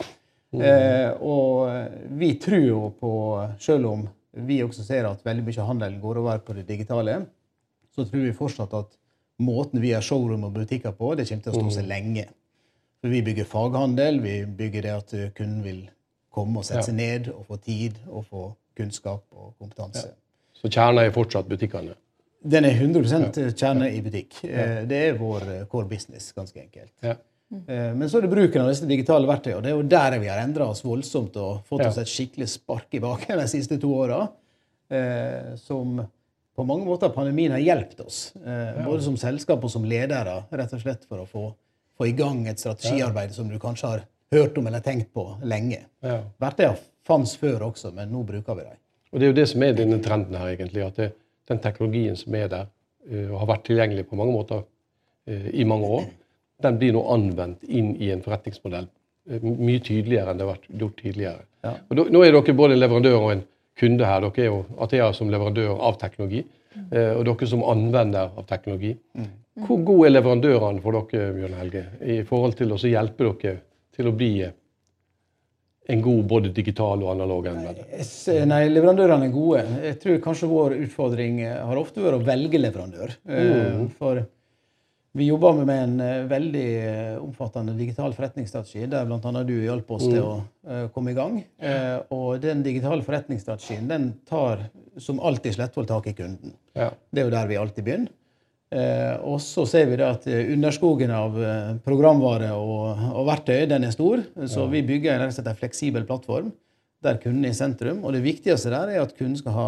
Mm. 0.54 0.62
Eh, 0.62 1.12
og 1.22 2.18
vi 2.20 2.34
tror 2.36 2.66
jo 2.68 2.80
på, 3.00 3.12
selv 3.60 3.86
om 3.88 4.08
vi 4.34 4.62
også 4.64 4.84
ser 4.84 5.06
at 5.10 5.24
veldig 5.26 5.44
mye 5.48 5.66
handel 5.68 6.00
går 6.02 6.18
over 6.24 6.38
på 6.40 6.54
det 6.56 6.68
digitale, 6.68 7.26
så 7.96 8.06
tror 8.08 8.22
vi 8.24 8.32
fortsatt 8.36 8.74
at 8.74 8.98
måten 9.42 9.82
vi 9.82 9.92
har 9.92 10.02
showroom 10.02 10.44
og 10.48 10.54
butikker 10.54 10.92
på, 10.96 11.16
det 11.18 11.28
kommer 11.28 11.44
til 11.44 11.52
å 11.52 11.56
stå 11.56 11.64
Mm. 11.66 11.72
seg 11.72 11.88
lenge. 11.88 12.26
Vi 13.02 13.22
bygger 13.26 13.44
faghandel, 13.50 14.20
vi 14.22 14.46
bygger 14.46 14.82
det 14.86 14.92
at 14.94 15.14
kunden 15.38 15.64
vil 15.66 15.82
komme 16.32 16.60
og 16.62 16.66
sette 16.68 16.80
Ja. 16.80 16.86
seg 16.86 16.96
ned 16.96 17.30
og 17.34 17.46
få 17.48 17.58
tid 17.62 17.98
og 18.10 18.26
få 18.30 18.44
kunnskap 18.78 19.24
og 19.32 19.54
kompetanse. 19.60 20.12
Så 20.54 20.70
kjernen 20.70 21.06
er 21.06 21.12
fortsatt 21.12 21.48
butikkene. 21.50 21.96
Den 22.44 22.66
er 22.66 22.74
100% 22.78 23.54
kjerne 23.58 23.90
i 23.94 24.02
butikk. 24.02 24.44
Eh, 24.46 24.86
Det 24.86 24.98
er 25.10 25.18
vår 25.18 25.42
eh, 25.50 25.66
core 25.66 25.86
business, 25.90 26.32
ganske 26.32 26.58
enkelt. 26.62 26.92
Ja. 27.02 27.16
Eh, 27.68 27.94
Men 27.94 28.08
så 28.10 28.18
er 28.18 28.22
det 28.22 28.30
bruken 28.32 28.62
av 28.62 28.70
disse 28.70 28.88
digitale 28.88 29.28
verktøyene. 29.28 29.58
og 29.58 29.64
Det 29.64 29.72
er 29.72 29.76
jo 29.76 29.82
der 29.84 30.20
vi 30.20 30.28
har 30.28 30.40
endra 30.40 30.70
oss 30.70 30.82
voldsomt 30.84 31.36
og 31.38 31.66
fått 31.66 31.82
Ja. 31.82 31.90
oss 31.90 31.98
et 31.98 32.08
skikkelig 32.08 32.48
spark 32.50 32.88
i 32.94 33.00
baken 33.00 33.38
de 33.40 33.48
siste 33.48 33.80
to 33.80 33.88
åra. 33.94 34.30
Eh, 34.90 35.56
som 35.58 36.08
på 36.58 36.66
mange 36.66 36.86
måter 36.86 37.10
pandemien 37.14 37.52
har 37.52 37.60
hjulpet 37.60 38.06
oss. 38.06 38.34
Eh, 38.38 38.86
både 38.86 39.02
som 39.02 39.16
selskap 39.18 39.64
og 39.64 39.70
som 39.72 39.84
ledere, 39.84 40.46
rett 40.52 40.74
og 40.74 40.80
slett 40.82 41.06
for 41.06 41.18
å 41.18 41.28
få, 41.28 41.54
få 42.02 42.08
i 42.10 42.16
gang 42.18 42.48
et 42.50 42.60
strategiarbeid 42.60 43.34
som 43.36 43.50
du 43.50 43.60
kanskje 43.62 43.88
har 43.88 44.06
hørt 44.34 44.58
om 44.58 44.68
eller 44.68 44.82
tenkt 44.82 45.12
på 45.14 45.26
lenge. 45.46 45.84
Ja. 46.02 46.22
Verktøyene 46.42 46.80
fantes 47.06 47.36
før 47.38 47.68
også, 47.68 47.92
men 47.94 48.10
nå 48.14 48.24
bruker 48.26 48.58
vi 48.58 48.66
dem. 48.66 48.78
Og 49.12 49.20
det 49.20 49.28
er 49.28 49.34
jo 49.34 49.38
det 49.42 49.48
som 49.52 49.66
er 49.66 49.76
denne 49.76 50.00
trenden 50.02 50.38
her, 50.40 50.54
egentlig. 50.54 50.86
At 50.88 50.98
det, 50.98 51.10
den 51.52 51.60
teknologien 51.62 52.16
som 52.18 52.36
er 52.40 52.48
der, 52.50 52.70
eh, 53.10 53.28
og 53.28 53.42
har 53.44 53.52
vært 53.52 53.68
tilgjengelig 53.68 54.08
på 54.10 54.18
mange 54.18 54.34
måter 54.34 54.64
eh, 55.28 55.50
i 55.52 55.68
mange 55.68 55.90
år, 56.00 56.08
den 56.64 56.80
blir 56.80 56.96
nå 56.96 57.04
anvendt 57.12 57.66
inn 57.68 57.94
i 58.00 58.12
en 58.14 58.24
forretningsmodell. 58.24 58.88
eh, 59.30 59.44
Mye 59.44 59.84
tydeligere 59.84 60.32
enn 60.32 60.40
det 60.40 60.48
har 60.48 60.54
vært 60.56 60.70
gjort 60.86 60.98
tidligere. 61.04 61.46
Ja. 61.68 61.76
Og 61.92 62.02
nå 62.16 62.24
er 62.24 62.34
dere 62.34 62.58
både 62.58 62.78
en 62.78 62.82
leverandør 62.82 63.20
og 63.20 63.32
en 63.36 63.46
kunde 63.78 64.08
her. 64.08 64.24
Dere 64.26 64.46
er 64.46 64.50
jo 64.50 64.64
Athea 64.82 65.12
som 65.18 65.30
leverandør 65.34 65.76
av 65.76 66.00
teknologi, 66.02 66.46
og 66.76 67.26
dere 67.28 67.48
som 67.52 67.64
anvender 67.68 68.32
av 68.38 68.46
teknologi. 68.50 68.96
Hvor 69.68 69.82
gode 69.84 70.08
er 70.08 70.14
leverandørene 70.16 70.82
for 70.82 70.96
dere, 71.12 71.34
Bjørn 71.36 71.58
Helge, 71.60 71.86
i 72.02 72.22
forhold 72.28 72.56
til 72.60 72.72
å 72.72 72.80
hjelpe 72.80 73.28
dere 73.42 73.58
til 73.92 74.08
å 74.08 74.14
bli 74.16 74.30
eh, 74.46 74.54
en 75.92 76.02
god 76.06 76.22
både 76.30 76.52
digital 76.56 77.02
og 77.04 77.10
analog 77.12 77.50
anvender? 77.52 77.84
S- 78.00 78.30
Nei, 78.48 78.62
leverandørene 78.72 79.28
er 79.28 79.34
gode. 79.36 79.64
Jeg 79.84 79.98
tror 80.00 80.22
kanskje 80.24 80.48
vår 80.52 80.78
utfordring 80.86 81.42
eh, 81.44 81.58
har 81.68 81.82
ofte 81.82 82.00
vært 82.06 82.22
å 82.22 82.26
velge 82.30 82.62
leverandør. 82.62 83.18
Mm. 83.28 83.90
For 84.00 84.22
vi 85.20 85.28
jobber 85.28 85.60
med 85.68 85.82
en 85.84 85.96
eh, 86.06 86.22
veldig 86.32 86.66
eh, 86.80 87.18
omfattende 87.20 87.76
digital 87.76 88.16
forretningsstrategi, 88.16 88.88
der 88.94 89.10
bl.a. 89.10 89.44
du 89.44 89.58
hjalp 89.66 89.92
oss 89.98 90.08
til 90.08 90.22
å 90.24 90.36
eh, 90.64 90.86
komme 90.96 91.12
i 91.12 91.18
gang. 91.20 91.42
Eh, 91.60 91.98
Og 92.16 92.40
den 92.48 92.64
digitale 92.64 93.04
forretningsstrategien 93.04 93.92
den 93.92 94.14
tar 94.32 94.70
som 95.00 95.20
alltid 95.20 95.56
Slettvoll 95.56 95.88
tak 95.88 96.08
i 96.08 96.16
kunden. 96.18 96.56
Ja. 96.74 96.90
Det 97.12 97.22
er 97.22 97.30
jo 97.30 97.34
der 97.34 97.48
vi 97.48 97.60
alltid 97.60 97.88
begynner. 97.88 98.18
Eh, 98.72 99.16
og 99.28 99.42
så 99.44 99.66
ser 99.68 99.90
vi 99.90 99.98
at 100.00 100.26
eh, 100.32 100.54
underskogen 100.54 101.12
av 101.12 101.36
eh, 101.44 101.72
programvare 101.84 102.54
og, 102.56 103.02
og 103.12 103.26
verktøy 103.28 103.66
den 103.68 103.84
er 103.84 103.96
stor. 103.96 104.24
Så 104.48 104.68
vi 104.72 104.84
bygger 104.88 105.20
en, 105.20 105.32
en 105.32 105.58
fleksibel 105.60 106.08
plattform 106.08 106.54
der 107.04 107.18
kunden 107.20 107.46
er 107.46 107.56
i 107.56 107.58
sentrum. 107.58 108.04
Og 108.06 108.16
det 108.16 108.24
viktigste 108.24 108.72
der 108.72 108.94
er 108.94 109.04
at 109.04 109.16
kunden 109.18 109.40
skal 109.40 109.58
ha 109.58 109.68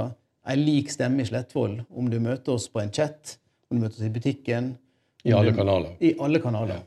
en 0.53 0.63
lik 0.63 0.91
stemme 0.91 1.23
i 1.23 1.27
Slettvoll 1.27 1.81
om 1.89 2.07
du 2.11 2.19
møter 2.23 2.55
oss 2.55 2.69
på 2.71 2.83
en 2.83 2.91
chat, 2.93 3.37
om 3.71 3.79
du 3.79 3.85
møter 3.85 3.99
oss 3.99 4.07
i 4.07 4.13
butikken. 4.13 4.73
I 5.23 5.35
alle 5.35 5.53
kanaler. 5.55 5.95
I 6.03 6.13
alle 6.21 6.41
kanaler. 6.43 6.83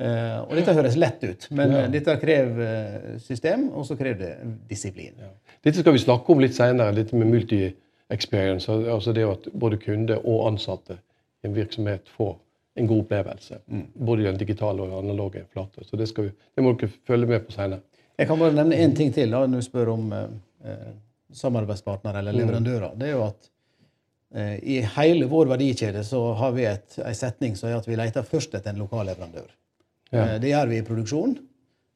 Eh, 0.00 0.36
og 0.40 0.54
dette 0.56 0.72
høres 0.76 0.96
lett 0.96 1.24
ut, 1.26 1.46
men 1.52 1.74
ja. 1.76 1.80
dette 1.92 2.14
krever 2.22 2.60
eh, 2.64 3.16
system, 3.20 3.66
og 3.76 3.84
så 3.84 3.98
krever 4.00 4.20
det 4.22 4.52
disiplin. 4.70 5.18
Dette 5.60 5.82
skal 5.82 5.96
vi 5.96 6.00
snakke 6.00 6.32
om 6.32 6.40
litt 6.40 6.56
senere, 6.56 6.94
litt 6.96 7.12
med 7.12 7.28
multi-experience. 7.28 8.70
Altså 8.72 9.12
det 9.16 9.26
at 9.28 9.50
både 9.52 9.80
kunde 9.82 10.16
og 10.22 10.46
ansatte 10.48 10.96
i 11.42 11.50
en 11.50 11.56
virksomhet 11.56 12.08
får 12.16 12.38
en 12.80 12.88
god 12.88 13.04
opplevelse. 13.04 13.60
Både 13.94 14.22
i 14.22 14.28
den 14.30 14.40
digitale 14.40 14.82
og 14.82 14.88
den 14.88 15.04
analoge 15.04 15.44
flata. 15.52 15.84
Så 15.84 16.00
det, 16.00 16.08
vi, 16.16 16.30
det 16.30 16.64
må 16.64 16.72
dere 16.80 16.92
følge 17.06 17.28
med 17.28 17.44
på 17.44 17.56
senere. 17.58 17.84
Jeg 18.20 18.28
kan 18.28 18.40
bare 18.40 18.56
nevne 18.56 18.80
én 18.80 18.96
ting 18.96 19.12
til 19.16 19.32
da, 19.32 19.44
når 19.48 19.62
du 19.62 19.68
spør 19.68 19.94
om 19.94 20.10
eh, 20.12 20.26
eh, 20.68 20.90
samarbeidspartnere 21.36 22.20
eller 22.20 22.36
leverandører. 22.36 22.96
Det 23.00 23.08
er 23.08 23.14
jo 23.14 23.22
at 23.26 23.48
eh, 24.34 24.56
i 24.60 24.80
hele 24.96 25.28
vår 25.30 25.52
verdikjede 25.54 26.04
så 26.04 26.20
har 26.40 26.52
vi 26.56 26.66
et, 26.68 26.98
en 27.00 27.16
setning 27.16 27.56
som 27.56 27.70
er 27.70 27.78
at 27.78 27.88
vi 27.88 27.96
leter 28.00 28.26
først 28.26 28.56
etter 28.56 28.74
en 28.74 28.82
lokal 28.84 29.08
leverandør. 29.08 29.48
Ja. 30.10 30.26
Eh, 30.26 30.40
det 30.42 30.52
gjør 30.52 30.72
vi 30.72 30.80
i 30.80 30.86
produksjon, 30.86 31.38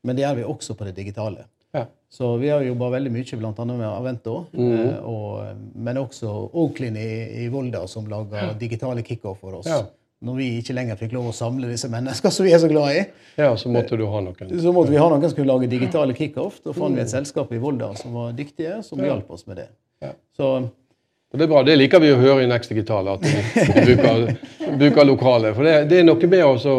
men 0.04 0.16
det 0.16 0.24
gjør 0.24 0.40
vi 0.40 0.46
også 0.54 0.78
på 0.78 0.86
det 0.88 0.94
digitale. 0.96 1.48
Ja. 1.74 1.86
Så 2.10 2.36
vi 2.36 2.48
har 2.48 2.62
jobba 2.62 2.88
veldig 2.94 3.10
mye 3.10 3.36
bl.a. 3.40 3.64
med 3.64 3.88
Avento, 3.88 4.44
mm. 4.52 5.02
og, 5.02 5.56
men 5.74 5.98
også 5.98 6.30
Oaklin 6.52 6.96
i, 6.96 7.10
i 7.42 7.48
Volda, 7.50 7.86
som 7.90 8.06
lager 8.06 8.54
digitale 8.60 9.02
kickoff 9.02 9.40
for 9.42 9.58
oss. 9.58 9.66
Ja. 9.66 9.82
Når 10.24 10.38
vi 10.38 10.46
ikke 10.60 10.76
lenger 10.76 10.96
fikk 10.96 11.12
lov 11.16 11.26
å 11.28 11.34
samle 11.36 11.68
disse 11.68 11.90
menneskene 11.92 12.32
som 12.32 12.46
vi 12.46 12.54
er 12.54 12.62
så 12.62 12.70
glad 12.70 12.94
i. 12.94 13.02
ja, 13.42 13.50
så 13.60 13.68
måtte 13.68 13.98
du 13.98 14.06
ha 14.08 14.22
noen. 14.24 14.54
Så 14.62 14.72
måtte 14.72 14.94
vi 14.94 15.02
ha 15.02 15.10
noen 15.10 15.26
som 15.26 15.34
skulle 15.34 15.50
lage 15.50 15.68
digitale 15.68 16.14
kickoff. 16.16 16.62
Da 16.64 16.72
fant 16.76 16.96
vi 16.96 17.02
et 17.02 17.12
selskap 17.12 17.52
i 17.52 17.60
Volda 17.60 17.90
som 17.98 18.14
var 18.16 18.32
dyktige, 18.38 18.78
som 18.86 19.02
hjalp 19.04 19.34
oss 19.34 19.44
med 19.50 19.60
det. 19.60 19.68
Ja. 20.00 20.14
Så 20.38 20.54
Og 20.54 21.40
det 21.40 21.48
er 21.48 21.50
bra. 21.50 21.64
Det 21.66 21.74
liker 21.76 22.00
vi 22.00 22.14
å 22.14 22.20
høre 22.22 22.44
i 22.44 22.48
Next 22.48 22.70
Digital, 22.70 23.10
at 23.16 23.26
vi 23.26 23.66
bruker, 23.90 24.36
bruker 24.78 25.10
lokale. 25.10 25.52
For 25.58 25.66
det, 25.66 25.80
det 25.90 26.00
er 26.00 26.06
noe 26.06 26.30
med 26.30 26.46
å 26.46 26.76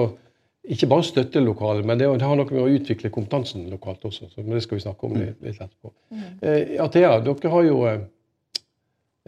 ikke 0.72 0.88
bare 0.90 1.06
støtte 1.06 1.42
lokale, 1.44 1.84
men 1.86 2.00
det, 2.00 2.08
har 2.10 2.36
noe 2.38 2.50
med 2.50 2.62
å 2.64 2.70
utvikle 2.74 3.12
kompetansen 3.14 3.68
lokalt 3.70 4.06
også. 4.08 4.30
Så, 4.32 4.42
men 4.42 4.56
det 4.58 4.64
skal 4.66 4.80
vi 4.80 4.86
snakke 4.86 5.08
om 5.08 5.16
litt, 5.20 5.38
litt 5.46 5.60
etterpå. 5.62 5.92
Eh, 6.42 6.76
Athea, 6.84 7.20
dere 7.26 7.52
har 7.54 7.68
jo 7.68 7.82
eh, 7.90 8.00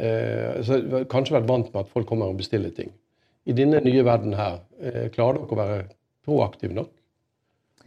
eh, 0.01 1.03
kanskje 1.11 1.37
vært 1.37 1.49
vant 1.49 1.69
med 1.73 1.83
at 1.83 1.91
folk 1.93 2.09
kommer 2.09 2.31
og 2.31 2.39
bestiller 2.41 2.73
ting. 2.73 2.89
I 3.47 3.55
denne 3.55 3.79
nye 3.85 4.03
verden 4.03 4.33
her, 4.35 4.59
eh, 4.81 5.07
klarer 5.13 5.39
dere 5.41 5.53
å 5.55 5.61
være 5.61 5.81
proaktive 6.27 6.75
nok? 6.75 6.89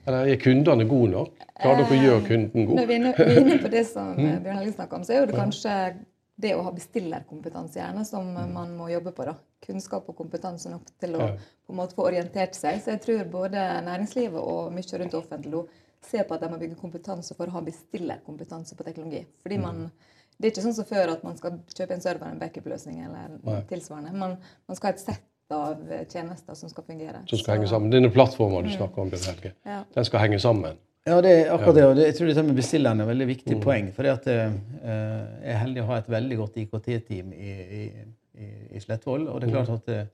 Eller 0.07 0.31
er 0.33 0.41
kundene 0.41 0.87
gode 0.89 1.13
nok? 1.13 1.35
Klarer 1.61 1.85
dere 1.85 1.99
å 1.99 2.05
gjøre 2.07 2.23
kunden 2.29 2.67
god? 2.71 2.79
er 2.81 2.89
vi 2.89 2.97
er 2.97 3.41
inne 3.43 3.59
på 3.61 3.69
det 3.73 3.85
som 3.95 4.15
Mm. 4.17 4.25
eh, 4.31 4.41
Bjørn 4.41 4.63
Helge 4.63 4.73
snakker 4.79 4.97
om, 4.97 5.05
så 5.05 5.13
er 5.13 5.21
jo 5.21 5.29
det 5.29 5.37
kanskje 5.37 5.75
det 6.41 6.55
å 6.57 6.63
ha 6.65 6.73
bestillerkompetanse 6.73 7.77
gjerne 7.83 8.05
som 8.09 8.31
eh, 8.37 8.49
man 8.49 8.77
må 8.79 8.89
jobbe 8.89 9.13
på. 9.13 9.27
da. 9.29 9.35
Kunnskap 9.67 10.09
og 10.09 10.17
kompetanse 10.17 10.71
nok 10.71 10.83
til 11.01 11.11
å 11.15 11.19
Mm. 11.21 11.27
Ja. 11.27 11.37
på 11.67 11.71
en 11.73 11.77
måte 11.77 11.95
få 11.95 12.07
orientert 12.09 12.55
seg. 12.55 12.81
Så 12.83 12.87
jeg 12.97 13.01
tror 13.03 13.25
både 13.31 13.59
næringslivet 13.85 14.35
og 14.41 14.73
mye 14.73 14.99
rundt 14.99 15.15
offentlig 15.15 15.51
nå 15.53 15.67
ser 16.03 16.25
på 16.25 16.35
at 16.35 16.41
de 16.41 16.49
må 16.49 16.59
bygge 16.59 16.77
kompetanse 16.81 17.35
for 17.37 17.47
å 17.47 17.51
ha 17.51 17.61
bestillerkompetanse 17.61 18.75
på 18.77 18.85
teknologi. 18.85 19.27
Fordi 19.43 19.57
Mm. 19.59 19.63
man, 19.63 19.91
Det 20.41 20.47
er 20.57 20.61
ikke 20.63 20.65
sånn 20.71 20.75
som 20.75 20.85
før 20.87 21.11
at 21.13 21.23
man 21.23 21.37
skal 21.37 21.51
kjøpe 21.69 21.91
en 21.93 22.01
server, 22.01 22.27
en 22.27 22.39
backup-løsning 22.39 23.05
eller 23.05 23.29
Nei. 23.45 23.61
tilsvarende. 23.69 24.11
Man, 24.15 24.39
man 24.67 24.75
skal 24.77 24.87
ha 24.93 24.95
et 24.95 25.01
sett 25.01 25.21
av 25.51 25.93
eh, 25.93 26.05
tjenester 26.07 26.55
som 26.57 26.69
skal 26.71 26.83
fungere. 26.85 27.29
Som 27.29 27.39
skal 27.39 27.45
Så- 27.45 27.59
henge 27.61 27.69
sammen. 27.69 27.91
Denne 27.91 28.11
plattformen 28.11 28.65
du 28.65 28.71
snakker 28.71 28.99
om, 29.03 29.11
Bjørn 29.11 29.27
Helge, 29.35 29.53
Ja. 29.67 29.85
den 29.95 30.05
skal 30.05 30.21
henge 30.21 30.41
sammen. 30.41 30.79
ja, 31.07 31.21
det 31.21 31.47
er 31.47 31.51
akkurat 31.59 31.75
det. 31.75 31.85
Og 31.85 31.97
jeg 31.97 32.15
tror 32.15 32.27
dette 32.29 32.43
med 32.47 32.57
bestilleren 32.57 33.01
er 33.01 33.11
et 33.11 33.17
veldig 33.19 33.37
viktig 33.37 33.61
poeng. 33.63 33.93
For 33.93 34.03
at, 34.07 34.27
eh, 34.27 34.51
jeg 34.83 35.53
er 35.53 35.59
heldig 35.59 35.83
å 35.83 35.87
ha 35.87 35.95
et 35.99 36.07
veldig 36.09 36.37
godt 36.39 36.57
IKT-team 36.57 37.33
i, 37.35 37.51
i, 37.51 37.93
i, 38.41 38.51
i 38.77 38.83
Slettvoll. 38.83 39.29
Og 39.29 39.41
det 39.41 39.51
er 39.51 39.57
klart 39.59 39.75
at 39.75 39.93
eh, 39.95 40.09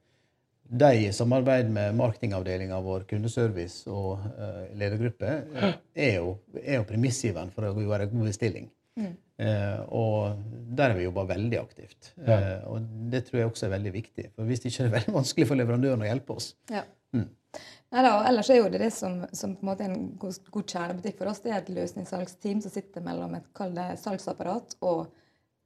de 0.66 0.92
i 1.04 1.12
samarbeid 1.14 1.71
med 1.71 1.95
marketingavdelinga 1.99 2.80
vår, 2.83 3.06
kundeservice 3.11 3.90
og 3.90 4.25
eh, 4.33 4.64
ledergruppe, 4.78 5.37
er 6.09 6.18
jo, 6.18 6.37
er 6.62 6.80
jo 6.80 6.88
premissgiveren 6.88 7.54
for 7.54 7.68
å 7.68 7.76
gjøre 7.76 8.11
god 8.12 8.33
bestilling. 8.33 8.68
Eh, 8.97 9.80
og 9.92 10.38
der 10.73 10.90
har 10.90 10.99
vi 10.99 11.04
jobba 11.04 11.26
veldig 11.28 11.59
aktivt. 11.61 12.12
Eh, 12.25 12.62
og 12.71 12.87
det 13.12 13.26
tror 13.26 13.42
jeg 13.42 13.50
også 13.50 13.66
er 13.68 13.75
veldig 13.76 13.92
viktig. 13.95 14.30
For 14.35 14.49
hvis 14.49 14.64
ikke 14.64 14.85
er 14.85 14.88
det 14.88 14.97
veldig 14.99 15.16
vanskelig 15.18 15.49
for 15.50 15.61
leverandøren 15.61 16.04
å 16.04 16.09
hjelpe 16.09 16.38
oss. 16.40 16.54
Ja. 16.73 16.87
Neida, 17.95 18.16
og 18.18 18.26
ellers 18.28 18.49
er 18.50 18.59
jo 18.59 18.71
det 18.73 18.80
det 18.83 18.90
som, 18.92 19.21
som 19.37 19.54
på 19.56 19.64
en 19.64 19.71
måte 19.71 19.85
er 19.87 19.92
en 19.95 20.09
god, 20.21 20.40
god 20.52 20.73
kjernebutikk 20.73 21.21
for 21.21 21.30
oss. 21.30 21.42
Det 21.45 21.52
er 21.52 21.61
et 21.61 21.71
løsningssalgsteam 21.76 22.62
som 22.64 22.73
sitter 22.75 23.04
mellom 23.04 23.37
et 23.38 23.62
det 23.76 23.87
salgsapparat 24.02 24.75
og 24.85 25.06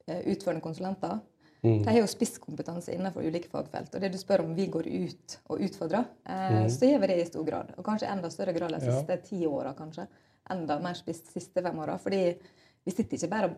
eh, 0.06 0.20
utførende 0.30 0.62
konsulenter. 0.64 1.18
De 1.62 1.90
har 1.90 1.98
jo 1.98 2.08
spisskompetanse 2.08 2.94
innenfor 2.94 3.26
ulike 3.26 3.50
fagfelt. 3.52 3.92
Og 3.94 4.00
det 4.00 4.12
du 4.14 4.18
spør 4.20 4.46
om 4.46 4.54
vi 4.56 4.66
går 4.72 4.86
ut 4.88 5.38
og 5.52 5.64
utfordrer, 5.66 6.06
eh, 6.24 6.62
så 6.72 6.88
gjør 6.88 7.02
vi 7.02 7.10
det 7.12 7.18
i 7.20 7.26
stor 7.28 7.44
grad. 7.44 7.74
Og 7.76 7.84
kanskje 7.84 8.08
enda 8.08 8.30
større 8.32 8.54
grad 8.56 8.72
de 8.76 8.80
siste 8.86 9.18
ti 9.28 9.42
åra, 9.46 9.74
kanskje. 9.76 10.06
Enda 10.50 10.78
mer 10.80 10.96
spiss 10.98 11.20
de 11.26 11.34
siste 11.36 11.62
fem 11.62 11.82
åra. 11.84 11.98
Fordi 12.00 12.22
vi 12.84 12.94
sitter 12.94 13.18
ikke 13.18 13.32
bare 13.34 13.50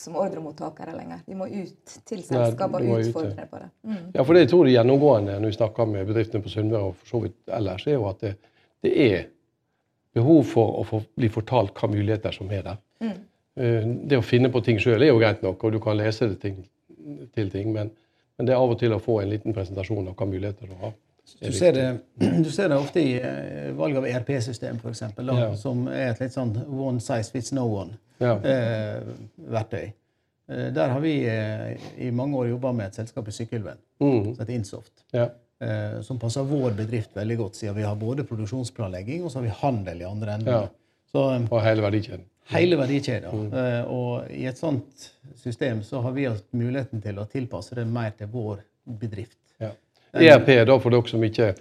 som 0.00 0.16
ordremottakere 0.16 0.94
lenger. 0.96 1.20
Vi 1.26 1.36
må 1.36 1.46
ut 1.46 1.96
til 2.08 2.22
selskap 2.24 2.78
og 2.78 2.86
utfordre 2.94 3.44
på 3.50 3.60
det. 3.60 3.68
Mm. 3.84 4.06
Ja, 4.14 4.24
for 4.24 4.32
det 4.32 4.46
jeg 4.46 4.52
tror 4.54 4.64
det 4.64 4.72
gjennomgående 4.72 5.36
når 5.36 5.52
vi 5.52 5.58
snakker 5.58 5.90
med 5.90 6.08
bedriftene 6.08 6.44
på 6.44 6.52
Sunnmøre 6.52 6.88
og 6.88 6.96
for 7.02 7.12
så 7.12 7.20
vidt 7.26 7.52
ellers, 7.58 7.84
er 7.86 7.98
jo 7.98 8.06
at 8.08 8.24
det, 8.24 8.32
det 8.86 8.94
er 9.04 9.26
behov 10.16 10.40
for 10.48 10.80
å 10.80 10.86
få, 10.88 11.02
bli 11.20 11.28
fortalt 11.32 11.76
hva 11.76 11.90
muligheter 11.92 12.34
som 12.34 12.48
er 12.50 12.64
der. 12.70 12.80
eh, 13.60 13.90
det 14.08 14.18
å 14.18 14.24
finne 14.24 14.50
på 14.52 14.64
ting 14.64 14.80
sjøl 14.80 15.02
er 15.02 15.12
jo 15.12 15.20
greit 15.20 15.44
nok, 15.44 15.62
og 15.64 15.76
du 15.76 15.80
kan 15.84 16.00
lese 16.00 16.30
det 16.32 16.40
ting, 16.42 16.62
til 17.34 17.50
ting, 17.52 17.72
men, 17.72 17.90
men 18.38 18.46
det 18.48 18.52
er 18.54 18.58
av 18.62 18.70
og 18.74 18.78
til 18.80 18.92
å 18.96 19.00
få 19.02 19.20
en 19.22 19.30
liten 19.30 19.52
presentasjon 19.56 20.08
av 20.08 20.14
hva 20.18 20.26
muligheter 20.30 20.66
du 20.70 20.74
har. 20.80 20.92
Du 21.40 21.52
ser, 21.54 21.72
det, 21.76 21.84
du 22.44 22.50
ser 22.50 22.68
det 22.72 22.76
ofte 22.80 23.00
i 23.04 23.12
eh, 23.20 23.70
valg 23.78 23.96
av 24.00 24.06
ERP-system, 24.08 24.80
f.eks., 24.82 25.02
Ja. 25.20 25.50
som 25.56 25.86
er 25.88 26.10
et 26.14 26.20
litt 26.24 26.32
sånn 26.34 26.54
one 26.68 27.00
size 27.00 27.30
fits 27.30 27.52
no 27.54 27.68
one-verktøy. 28.20 29.92
der 30.74 30.88
har 30.90 31.00
vi 31.00 31.12
eh, 31.30 31.76
i 32.02 32.10
mange 32.10 32.34
år 32.40 32.48
jobba 32.50 32.72
med 32.74 32.86
et 32.90 32.94
selskap 32.98 33.28
i 33.28 33.32
Sykkylven 33.36 33.78
Mm. 34.00 34.24
som 34.34 34.40
heter 34.40 34.54
Insoft. 34.56 35.04
Ja. 35.12 35.28
eh, 35.60 36.00
som 36.02 36.18
passer 36.18 36.42
vår 36.42 36.70
bedrift 36.72 37.10
veldig 37.14 37.36
godt, 37.38 37.54
siden 37.56 37.76
vi 37.76 37.82
har 37.84 37.94
både 38.00 38.24
produksjonsplanlegging 38.24 39.22
og 39.24 39.30
så 39.30 39.38
har 39.38 39.44
vi 39.44 39.50
handel 39.60 40.00
i 40.00 40.04
andre 40.08 40.32
enden. 40.34 40.48
Ja. 40.54 40.68
Så 41.12 41.26
eh, 41.34 41.46
Fra 41.52 41.60
hele 41.60 41.82
verdikjeden. 41.84 42.24
Hele 42.50 42.76
verdikjeden. 42.78 43.48
Mm. 43.50 43.90
og 43.90 44.30
i 44.30 44.44
et 44.46 44.58
sånt 44.58 45.10
system 45.36 45.82
så 45.86 46.00
har 46.02 46.12
vi 46.16 46.24
hatt 46.28 46.44
muligheten 46.52 47.00
til 47.02 47.18
å 47.18 47.26
tilpasse 47.30 47.74
det 47.78 47.86
mer 47.86 48.10
til 48.18 48.26
vår 48.32 48.60
bedrift. 49.00 49.38
Ja. 49.60 49.70
ERP, 50.12 50.48
da 50.66 50.78
for 50.78 50.90
dere 50.90 51.08
som 51.08 51.22
ikke 51.24 51.52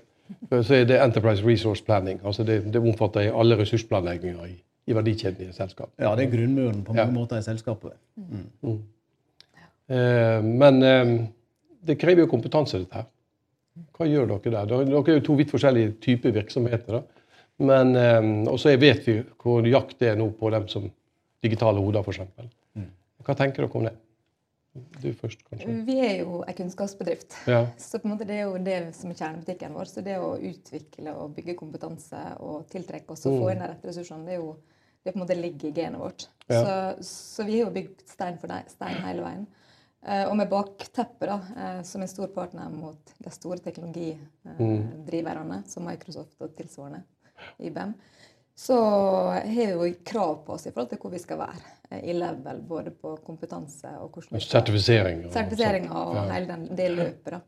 så 0.50 0.74
er 0.77 0.86
det 0.86 1.00
Enterprise 1.01 1.41
Resource 1.46 1.84
Planning. 1.86 2.19
altså 2.24 2.43
Det, 2.43 2.62
det 2.74 2.79
omfatter 2.81 3.31
alle 3.34 3.58
ressursplanlegginger 3.58 4.46
i, 4.46 4.55
i 4.89 4.93
verdikjeden 4.93 5.46
i 5.46 5.50
et 5.50 5.55
selskap. 5.58 5.89
Ja, 5.98 6.15
det 6.15 6.27
er 6.27 6.31
grunnmuren 6.36 6.84
på 6.86 6.93
mange 6.93 7.08
Ja. 7.08 7.13
måter 7.13 7.38
i 7.39 7.46
selskapet. 7.46 7.93
Eh, 9.89 10.41
men 10.43 10.84
eh, 10.84 11.13
det 11.86 11.98
krever 12.01 12.25
jo 12.25 12.29
kompetanse, 12.31 12.77
dette 12.84 13.01
her. 13.01 13.08
Hva 13.96 14.05
gjør 14.10 14.27
dere 14.36 14.51
der? 14.53 14.65
Dere 14.69 14.86
dere 14.89 15.01
er 15.15 15.17
jo 15.19 15.25
to 15.29 15.38
vidt 15.39 15.51
forskjellige 15.53 15.96
typer 16.03 16.34
virksomheter. 16.36 17.00
da. 17.00 17.19
Men 17.60 17.96
eh, 18.00 18.30
også 18.51 18.75
vet 18.80 19.08
vi 19.08 19.18
hvor 19.42 19.66
jakt 19.68 19.98
det 20.00 20.13
er 20.13 20.20
nå 20.20 20.30
på 20.39 20.51
dem 20.54 20.70
som 20.72 20.88
digitale 21.44 21.82
hoder, 21.84 22.06
f.eks. 22.06 22.54
Hva 23.25 23.36
tenker 23.38 23.66
dere 23.66 23.78
om 23.78 23.86
det? 23.86 23.96
Du 25.01 25.10
først, 25.18 25.42
kanskje. 25.50 25.74
Vi 25.86 25.96
er 26.01 26.22
jo 26.22 26.39
en 26.46 26.56
kunnskapsbedrift. 26.56 27.36
Ja. 27.50 27.63
Så 27.82 28.00
på 28.00 28.08
en 28.08 28.13
måte 28.13 28.28
det 28.30 28.38
er 28.38 28.48
jo 28.48 28.60
det 28.63 28.78
som 28.96 29.12
er 29.12 29.20
kjernebutikken 29.20 29.75
vår. 29.75 29.89
Så 29.89 30.04
det 30.06 30.18
å 30.22 30.36
utvikle 30.38 31.13
og 31.18 31.34
bygge 31.36 31.58
kompetanse 31.60 32.20
og 32.46 32.68
tiltrekke 32.72 33.16
oss 33.16 33.25
og 33.28 33.39
få 33.42 33.54
inn 33.54 33.63
de 33.63 33.72
rette 33.72 33.89
ressursene, 33.89 34.28
det 34.28 34.38
er 34.38 34.44
jo 34.44 34.54
det 35.04 35.13
på 35.13 35.18
en 35.18 35.24
måte 35.24 35.38
ligger 35.39 35.70
i 35.70 35.75
genet 35.75 36.01
vårt. 36.01 36.28
Ja. 36.50 36.60
Så, 36.60 37.08
så 37.08 37.48
vi 37.48 37.58
har 37.58 37.68
jo 37.68 37.75
bygd 37.75 38.04
stein 38.10 38.39
for 38.42 38.72
stein 38.72 39.01
hele 39.06 39.25
veien. 39.25 39.46
Eh, 40.08 40.25
og 40.30 40.36
med 40.39 40.51
bakteppet, 40.51 41.28
da, 41.28 41.39
eh, 41.60 41.80
som 41.88 42.04
en 42.04 42.12
stor 42.12 42.30
partner 42.36 42.72
mot 42.72 43.16
de 43.20 43.34
store 43.36 43.60
teknologidriverne, 43.63 45.62
som 45.68 45.88
Microsoft 45.88 46.39
og 46.46 46.54
tilsvarende, 46.56 47.01
IBM, 47.60 47.93
så 48.60 48.79
har 49.31 49.77
vi 49.84 49.93
krav 50.05 50.41
på 50.46 50.58
oss 50.58 50.67
i 50.67 50.72
forhold 50.72 50.89
til 50.91 51.00
hvor 51.00 51.13
vi 51.13 51.22
skal 51.22 51.39
være 51.39 51.62
eh, 51.91 52.10
i 52.12 52.15
level, 52.17 52.60
både 52.67 52.91
på 52.91 53.15
kompetanse 53.25 53.93
og 54.01 54.10
hvordan 54.10 54.36
vi 54.36 54.41
skal 54.43 54.50
Sertifisering. 54.50 55.24
og 55.91 56.17
og 56.17 56.19
hele 56.34 56.48
den, 56.50 56.67
det 56.77 56.91
løpet. 56.91 57.31
da. 57.38 57.39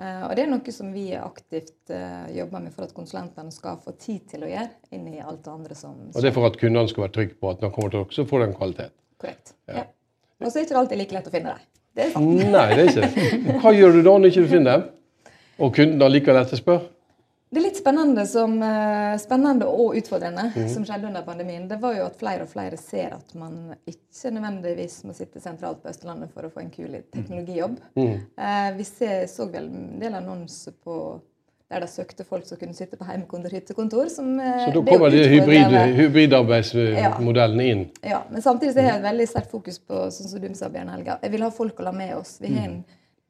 Eh, 0.00 0.22
og 0.26 0.36
det 0.36 0.44
er 0.44 0.52
noe 0.52 0.72
som 0.72 0.92
vi 0.92 1.06
aktivt 1.16 1.92
eh, 1.92 2.28
jobber 2.36 2.62
med 2.64 2.72
for 2.76 2.88
at 2.88 2.92
konsulentene 2.96 3.52
skal 3.52 3.80
få 3.84 3.92
tid 4.00 4.28
til 4.30 4.46
å 4.46 4.52
gjøre, 4.52 4.70
inn 4.96 5.08
i 5.12 5.18
alt 5.20 5.42
det 5.44 5.52
andre 5.52 5.76
som 5.76 5.96
Og 6.08 6.20
det 6.20 6.30
er 6.30 6.36
for 6.36 6.48
at 6.48 6.60
kundene 6.60 6.88
skal 6.92 7.04
være 7.06 7.16
trygge 7.18 7.36
på 7.40 7.50
at 7.50 7.60
når 7.60 7.68
de 7.68 7.74
kommer 7.74 7.92
til 7.92 8.04
dere, 8.04 8.16
så 8.16 8.28
får 8.28 8.44
de 8.46 8.54
kvalitet. 8.60 8.94
korrekt. 9.20 9.52
Ja. 9.68 9.84
Og 10.40 10.48
så 10.48 10.56
er 10.56 10.62
det 10.62 10.68
ikke 10.70 10.80
alltid 10.80 11.00
like 11.02 11.16
lett 11.18 11.28
å 11.28 11.34
finne 11.34 11.52
dem. 11.52 11.66
Det 11.96 12.04
er 12.06 12.14
sant. 12.14 12.44
Nei, 12.54 12.68
det 12.78 12.86
er 12.86 12.92
ikke. 12.94 13.58
Hva 13.60 13.72
gjør 13.76 13.96
du 13.98 14.00
da 14.06 14.14
når 14.16 14.30
ikke 14.30 14.44
du 14.46 14.50
finner 14.54 14.78
dem? 14.78 14.88
Og 15.60 15.74
kunden 15.76 16.04
allikevel 16.06 16.40
etterspør? 16.40 16.86
Det 17.50 17.58
er 17.58 17.64
litt 17.64 17.78
spennende, 17.80 18.22
som, 18.30 18.52
eh, 18.62 19.16
spennende 19.18 19.66
og 19.66 19.96
utfordrende 19.98 20.52
mm. 20.54 20.68
som 20.70 20.84
skjedde 20.86 21.08
under 21.08 21.24
pandemien. 21.26 21.64
Det 21.68 21.80
var 21.82 21.96
jo 21.96 22.04
at 22.06 22.18
flere 22.20 22.44
og 22.46 22.52
flere 22.52 22.76
ser 22.78 23.16
at 23.16 23.32
man 23.34 23.72
ikke 23.90 24.30
nødvendigvis 24.36 25.00
må 25.08 25.16
sitte 25.18 25.42
sentralt 25.42 25.80
på 25.82 25.90
Østlandet 25.90 26.30
for 26.30 26.46
å 26.46 26.52
få 26.52 26.62
en 26.62 26.70
kul 26.70 26.94
teknologijobb. 27.10 27.74
Mm. 27.98 28.14
Eh, 28.38 28.68
vi 28.76 28.86
ser, 28.86 29.26
så 29.32 29.48
vel 29.50 29.66
en 29.66 29.98
del 29.98 30.14
annonser 30.20 30.78
på 30.78 31.00
der 31.70 31.82
de 31.84 31.88
søkte 31.90 32.26
folk 32.26 32.46
som 32.46 32.58
kunne 32.58 32.74
sitte 32.74 32.98
på 32.98 33.06
hjemmekontor. 33.06 34.08
Som, 34.14 34.30
eh, 34.38 34.64
Så 34.66 34.70
da 34.70 34.80
er 34.80 34.86
kommer 34.86 35.10
de 35.10 35.26
hybrid, 35.34 35.76
hybridarbeidsmodellene 35.98 37.66
inn. 37.66 37.84
Ja, 38.02 38.22
men 38.30 38.42
samtidig 38.42 38.74
så 38.74 38.82
har 38.82 38.92
jeg 38.92 39.02
et 39.02 39.10
veldig 39.10 39.28
sterkt 39.28 39.50
fokus 39.50 39.78
på 39.78 40.06
sånn 40.10 40.30
som 40.30 40.40
du 40.40 40.54
sa, 40.54 40.68
Bjørn 40.68 40.90
Helga. 40.90 41.18
Jeg 41.22 41.30
vil 41.30 41.42
ha 41.42 41.50
folk 41.50 41.78
å 41.78 41.90
la 41.90 41.92
med 41.92 42.16
oss. 42.16 42.38
Vi 42.40 42.54
har 42.54 42.68
en 42.68 42.84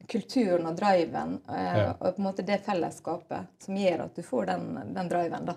kulturen 0.09 0.65
og 0.69 0.77
driven 0.79 1.39
eh, 1.49 1.77
Ja. 1.77 1.89
og 1.93 2.15
på 2.15 2.21
en 2.21 2.27
måte 2.27 2.45
det 2.47 2.61
fellesskapet 2.65 3.49
som 3.59 3.77
gjør 3.77 4.05
at 4.05 4.15
du 4.15 4.21
får 4.25 4.45
den, 4.51 4.93
den 4.95 5.09
driven. 5.11 5.45
da. 5.45 5.55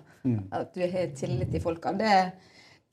At 0.51 0.73
du 0.73 0.81
har 0.81 1.13
tillit 1.15 1.51
til 1.51 1.63
folka. 1.63 1.93
Det, 1.93 2.13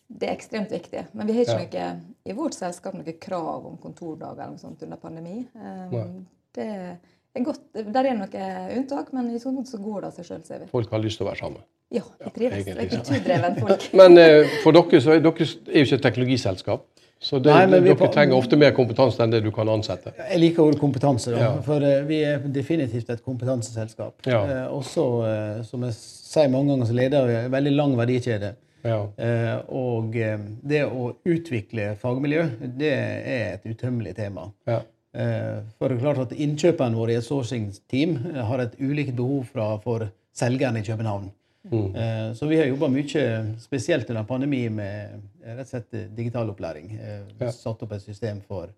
det 0.08 0.28
er 0.28 0.34
ekstremt 0.34 0.72
viktig. 0.72 1.06
Men 1.12 1.26
vi 1.26 1.38
har 1.38 1.64
ikke 1.64 1.88
noe, 1.88 2.14
i 2.24 2.36
vårt 2.36 2.54
selskap 2.58 2.94
noe 2.98 3.16
krav 3.20 3.66
om 3.66 3.78
kontordager 3.82 4.42
eller 4.44 4.54
noe 4.56 4.62
sånt 4.62 4.82
under 4.86 5.00
pandemi. 5.00 5.42
Um, 5.54 6.26
det 6.54 6.68
er 6.68 7.44
godt. 7.46 7.62
Der 7.74 8.08
er 8.10 8.18
noe 8.18 8.48
unntak, 8.76 9.12
men 9.16 9.30
i 9.32 9.40
sånn 9.42 9.56
måte 9.56 9.72
så 9.72 9.80
går 9.82 10.02
det 10.02 10.10
av 10.10 10.18
seg 10.18 10.28
sjøl, 10.28 10.42
ser 10.46 10.64
vi. 10.64 10.72
Folk 10.72 10.92
har 10.92 11.02
lyst 11.02 11.20
til 11.20 11.26
å 11.26 11.30
være 11.30 11.40
sammen. 11.40 11.64
Ja, 11.92 12.02
vi 12.24 12.30
trives. 12.32 12.52
Ja, 12.52 12.62
egentlig, 12.62 12.76
er 12.76 12.88
ja. 12.88 12.98
kulturdreven 12.98 13.58
folk. 13.60 13.86
Men 14.00 14.20
eh, 14.20 14.54
for 14.64 14.76
dere 14.76 15.00
så 15.04 15.16
er 15.16 15.24
dere 15.24 15.46
er 15.46 15.78
jo 15.82 15.86
ikke 15.88 15.98
et 15.98 16.06
teknologiselskap. 16.06 16.86
Så 17.22 17.38
det, 17.38 17.52
Nei, 17.54 17.62
er 17.62 17.84
dere 17.86 17.94
på- 17.94 18.08
trenger 18.12 18.34
ofte 18.34 18.56
mer 18.58 18.72
kompetanse 18.74 19.20
enn 19.22 19.30
det 19.30 19.42
du 19.44 19.50
kan 19.54 19.68
ansette. 19.70 20.10
Jeg 20.18 20.40
liker 20.42 20.64
ordet 20.64 20.80
kompetanse, 20.80 21.30
da, 21.30 21.38
Ja. 21.38 21.50
for 21.62 21.80
eh, 21.86 22.02
vi 22.08 22.18
er 22.26 22.38
definitivt 22.40 23.08
et 23.14 23.22
kompetanseselskap. 23.24 24.14
Ja. 24.26 24.40
Eh, 24.44 24.66
også, 24.74 25.04
eh, 25.28 25.62
som 25.62 25.82
jeg 25.86 25.92
sier 25.94 26.48
mange 26.50 26.72
ganger, 26.74 26.86
så 26.90 26.96
leder 26.98 27.26
vi 27.26 27.34
en 27.44 27.50
veldig 27.52 27.76
lang 27.76 27.94
verdikjede. 27.96 28.54
Ja. 28.84 29.06
Eh, 29.16 29.60
og 29.70 30.16
eh, 30.16 30.38
det 30.66 30.82
å 30.90 31.12
utvikle 31.24 31.92
fagmiljø, 31.96 32.48
det 32.76 32.90
er 32.92 33.54
et 33.54 33.64
utømmelig 33.70 34.16
tema. 34.16 34.48
Ja. 34.66 34.80
Eh, 35.14 35.60
for 35.78 35.88
det 35.88 35.98
er 35.98 36.02
klart 36.02 36.18
at 36.24 36.32
Innkjøperne 36.36 36.96
våre 36.96 37.12
i 37.14 37.20
et 37.20 37.24
sourcing-team 37.24 38.16
har 38.34 38.58
et 38.64 38.74
ulikt 38.80 39.14
behov 39.14 39.44
fra, 39.52 39.76
for 39.78 40.08
selgeren 40.34 40.76
i 40.76 40.82
København. 40.82 41.30
Eh, 41.70 42.34
så 42.34 42.46
vi 42.46 42.58
har 42.58 42.66
jobba 42.66 42.88
mye, 42.90 43.24
spesielt 43.62 44.10
under 44.10 44.24
pandemi, 44.26 44.64
med 44.72 45.18
eh, 45.44 45.54
rett 45.54 45.66
og 45.66 45.70
slett 45.70 45.94
eh, 45.94 46.08
digital 46.10 46.50
opplæring. 46.50 46.88
vi 46.96 47.44
Ja. 47.46 47.52
Satt 47.54 47.82
opp 47.82 47.92
et 47.94 48.02
system 48.02 48.40
for 48.46 48.72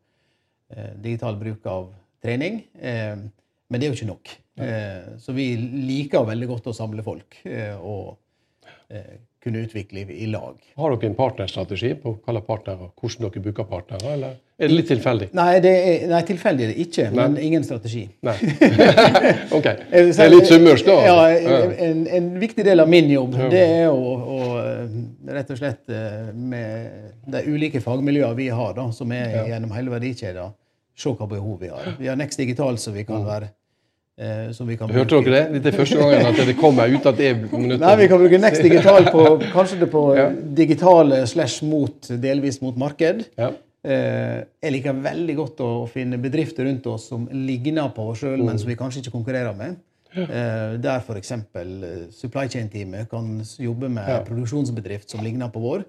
eh, 0.71 0.93
digital 1.01 1.39
bruk 1.41 1.67
av 1.67 1.89
trening. 2.23 2.65
Eh, 2.77 3.17
men 3.69 3.81
det 3.81 3.87
er 3.87 3.95
jo 3.95 4.01
ikke 4.01 4.13
nok. 4.13 4.39
Ja. 4.55 5.17
så 5.19 5.33
vi 5.35 5.57
liker 5.59 6.23
veldig 6.29 6.47
godt 6.47 6.69
å 6.71 6.73
samle 6.77 7.03
folk 7.03 7.41
eh, 7.43 7.75
og 7.75 8.13
eh, 8.13 8.19
kunne 9.45 9.59
utvikle 9.59 10.01
i, 10.01 10.25
i 10.25 10.27
lag. 10.27 10.57
Har 10.77 10.95
dere 10.95 11.11
en 11.11 11.17
partnerstrategi 11.19 11.93
på 12.01 12.17
hva 12.25 12.41
partnere, 12.45 12.89
hvordan 13.01 13.27
dere 13.27 13.43
bruker 13.45 13.67
partnere, 13.69 14.13
eller 14.17 14.37
er 14.55 14.71
det 14.71 14.77
litt 14.79 14.87
tilfeldig? 14.87 15.29
Nei, 15.35 15.59
det 15.61 15.71
er, 15.75 16.05
nei 16.13 16.21
tilfeldig 16.29 16.65
er 16.65 16.69
det 16.71 16.85
ikke, 16.85 17.09
men 17.15 17.35
ingen 17.43 17.65
strategi. 17.67 18.05
Nei. 18.25 18.37
ok. 19.59 19.67
Det 19.91 20.05
er 20.23 20.31
litt 20.31 20.47
summørsk, 20.47 20.87
da? 20.87 20.99
Ja, 21.09 21.17
en, 21.89 22.05
en 22.07 22.29
viktig 22.39 22.65
del 22.67 22.85
av 22.85 22.91
min 22.91 23.11
jobb 23.11 23.35
det 23.51 23.65
er 23.65 23.89
å, 23.91 24.13
å 24.37 24.39
eh, 24.61 24.95
rett 25.35 25.51
og 25.51 25.59
slett 25.59 25.91
eh, 25.91 26.31
med 26.31 27.35
de 27.35 27.43
ulike 27.51 27.83
fagmiljøene 27.83 28.39
vi 28.39 28.47
har, 28.55 28.77
da, 28.79 28.87
som 28.95 29.11
er 29.17 29.51
gjennom 29.51 29.75
hele 29.75 29.93
verdikjeden, 29.97 30.55
se 30.95 31.11
hva 31.19 31.29
behov 31.29 31.59
vi 31.61 31.73
har. 31.75 31.91
Vi 31.99 32.09
har 32.09 32.17
Next 32.21 32.39
Digital, 32.39 32.79
så 32.79 32.95
vi 32.95 33.03
kan 33.09 33.27
være 33.27 33.51
eh, 34.19 34.51
som 34.53 34.67
vi 34.69 34.77
kan 34.77 34.91
Hørte 34.91 35.21
dere 35.25 35.35
det? 35.51 35.61
Dette 35.63 35.73
er 35.73 35.79
første 35.81 35.99
gangen 35.99 36.27
at 36.31 36.41
det 36.47 36.57
kommer 36.61 36.91
ut 36.95 37.07
at 37.07 37.17
det 37.19 37.29
er 37.33 37.39
minutter. 37.53 37.83
Nei, 37.87 37.95
Vi 38.03 38.09
kan 38.09 38.19
bruke 38.23 38.39
Next 38.43 38.63
Digital 38.63 39.09
på 39.11 39.25
kanskje 39.57 39.81
det 39.81 39.91
på 39.93 40.05
Ja. 40.17 40.29
digitale 40.31 41.27
slash 41.27 41.63
mot, 41.67 42.11
delvis 42.23 42.61
mot 42.63 42.77
marked. 42.77 43.25
Ja. 43.39 43.51
Eh, 43.85 44.45
jeg 44.65 44.73
liker 44.79 44.95
veldig 45.05 45.35
godt 45.37 45.59
å 45.61 45.73
finne 45.93 46.17
bedrifter 46.19 46.65
rundt 46.65 46.87
oss 46.89 47.09
som 47.11 47.27
ligner 47.33 47.91
på 47.95 48.07
oss 48.13 48.23
sjøl, 48.23 48.41
men 48.45 48.59
som 48.59 48.69
vi 48.71 48.77
kanskje 48.81 49.03
ikke 49.03 49.13
konkurrerer 49.19 49.57
med. 49.59 49.77
Eh, 50.15 50.77
der 50.79 51.01
f.eks. 51.03 51.33
supply 52.15 52.47
chain-teamet 52.49 53.11
kan 53.11 53.43
jobbe 53.59 53.89
med 53.91 54.09
Ja. 54.09 54.21
produksjonsbedrift 54.25 55.11
som 55.11 55.21
ligner 55.25 55.49
på 55.51 55.61
vår. 55.61 55.85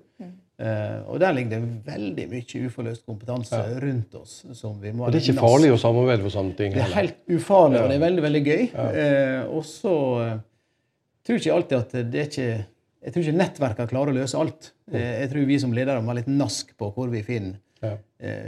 Eh, 0.55 0.99
og 1.11 1.19
der 1.19 1.33
ligger 1.35 1.57
det 1.57 1.83
veldig 1.83 2.25
mye 2.31 2.59
uforløst 2.69 3.03
kompetanse 3.05 3.57
rundt 3.83 4.13
oss. 4.15 4.35
som 4.55 4.77
vi 4.79 4.93
må 4.95 5.05
Og 5.07 5.11
det 5.11 5.19
er 5.19 5.33
ikke 5.33 5.43
farlig 5.43 5.71
å 5.73 5.79
samarbeide 5.81 6.23
for 6.23 6.31
sånne 6.31 6.55
ting? 6.55 6.71
det 6.77 6.85
er 6.85 6.93
helt 6.95 7.17
ufarlig, 7.27 7.81
og 7.81 7.89
det 7.91 7.97
er 7.97 8.05
veldig 8.05 8.23
veldig 8.23 8.43
gøy. 8.45 8.63
Eh, 8.85 9.41
og 9.51 9.65
så 9.67 9.95
eh, 10.23 10.37
tror 11.27 11.41
ikke 11.41 11.57
alltid 11.57 11.77
at 11.81 11.97
det 12.11 12.21
er 12.23 12.31
ikke 12.31 12.65
Jeg 13.05 13.13
tror 13.13 13.21
ikke 13.25 13.37
nettverkene 13.37 13.89
klarer 13.91 14.09
å 14.09 14.15
løse 14.15 14.37
alt. 14.39 14.71
Jeg 14.91 15.29
tror 15.29 15.45
vi 15.45 15.59
som 15.61 15.73
ledere 15.75 16.01
må 16.01 16.09
ha 16.09 16.15
litt 16.17 16.31
nask 16.31 16.71
på 16.79 16.87
hvor 16.95 17.11
vi 17.11 17.21
finner, 17.21 17.59
Ja. 17.83 17.97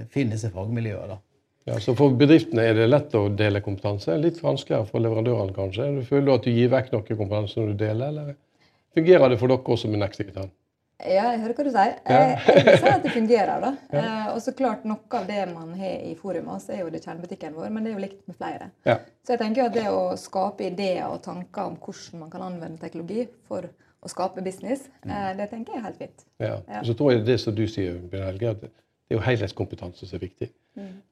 finner 0.10 0.34
disse 0.34 0.50
fagmiljøene. 0.50 1.20
Ja, 1.67 1.76
så 1.84 1.93
For 1.93 2.10
bedriftene 2.17 2.63
er 2.63 2.74
det 2.74 2.88
lett 2.89 3.13
å 3.13 3.28
dele 3.36 3.62
kompetanse. 3.62 4.15
Litt 4.17 4.39
vanskeligere 4.41 4.88
for 4.88 5.04
leverandørene, 5.04 5.54
kanskje. 5.54 6.00
Du 6.00 6.02
Føler 6.08 6.26
du 6.26 6.34
at 6.34 6.48
du 6.48 6.50
gir 6.56 6.70
vekk 6.74 6.89
noe 6.93 7.04
kompetanse 7.04 7.60
når 7.60 7.67
du 7.74 7.84
deler, 7.84 8.08
eller 8.08 8.36
fungerer 8.96 9.30
det 9.30 9.38
for 9.38 9.48
dere 9.52 9.76
også 9.76 9.91
med 9.91 10.00
Next 10.00 10.17
Digital? 10.24 10.50
Ja, 10.98 11.28
jeg 11.32 11.42
hører 11.44 11.54
hva 11.54 11.64
du 11.64 11.70
sier. 11.70 11.92
Jeg, 12.10 12.38
jeg 12.48 12.64
vil 12.66 12.78
si 12.82 12.90
at 12.90 13.04
det 13.04 13.12
fungerer. 13.14 13.60
da. 13.62 13.72
Eh, 13.98 14.28
og 14.34 14.40
så 14.42 14.52
klart 14.58 14.86
Noe 14.90 15.20
av 15.20 15.28
det 15.30 15.44
man 15.52 15.74
har 15.78 16.02
i 16.10 16.16
forumet, 16.18 16.64
så 16.64 16.74
er 16.74 16.82
jo 16.82 16.90
det 16.94 17.04
kjernebutikken 17.06 17.54
vår, 17.56 17.70
men 17.74 17.86
det 17.86 17.92
er 17.92 17.96
jo 18.00 18.02
likt 18.06 18.24
med 18.30 18.38
flere. 18.40 18.70
Ja. 18.88 18.98
Så 19.26 19.36
jeg 19.36 19.42
tenker 19.44 19.62
jo 19.62 19.68
at 19.70 19.76
det 19.78 19.86
å 19.94 20.02
skape 20.20 20.66
ideer 20.72 21.06
og 21.08 21.22
tanker 21.26 21.70
om 21.70 21.78
hvordan 21.82 22.24
man 22.24 22.32
kan 22.34 22.46
anvende 22.48 22.82
teknologi 22.82 23.28
for 23.48 23.70
å 24.02 24.10
skape 24.12 24.42
business, 24.46 24.88
eh, 25.06 25.32
det 25.38 25.50
tenker 25.54 25.74
jeg 25.78 25.82
er 25.84 25.88
helt 25.88 26.02
fint. 26.02 26.26
ja. 26.44 26.56
Ja. 26.68 26.84
Så 26.86 26.94
tror 26.98 27.14
jeg 27.14 27.26
det 27.30 27.40
som 27.42 27.56
du 27.58 27.66
sier, 27.70 27.98
Bjørn 28.12 28.28
Helge, 28.32 28.56
at 28.58 28.62
Det 29.08 29.16
er 29.16 29.20
jo 29.22 29.24
helhetskompetanse 29.24 30.04
som 30.08 30.18
er 30.18 30.20
viktig. 30.26 30.50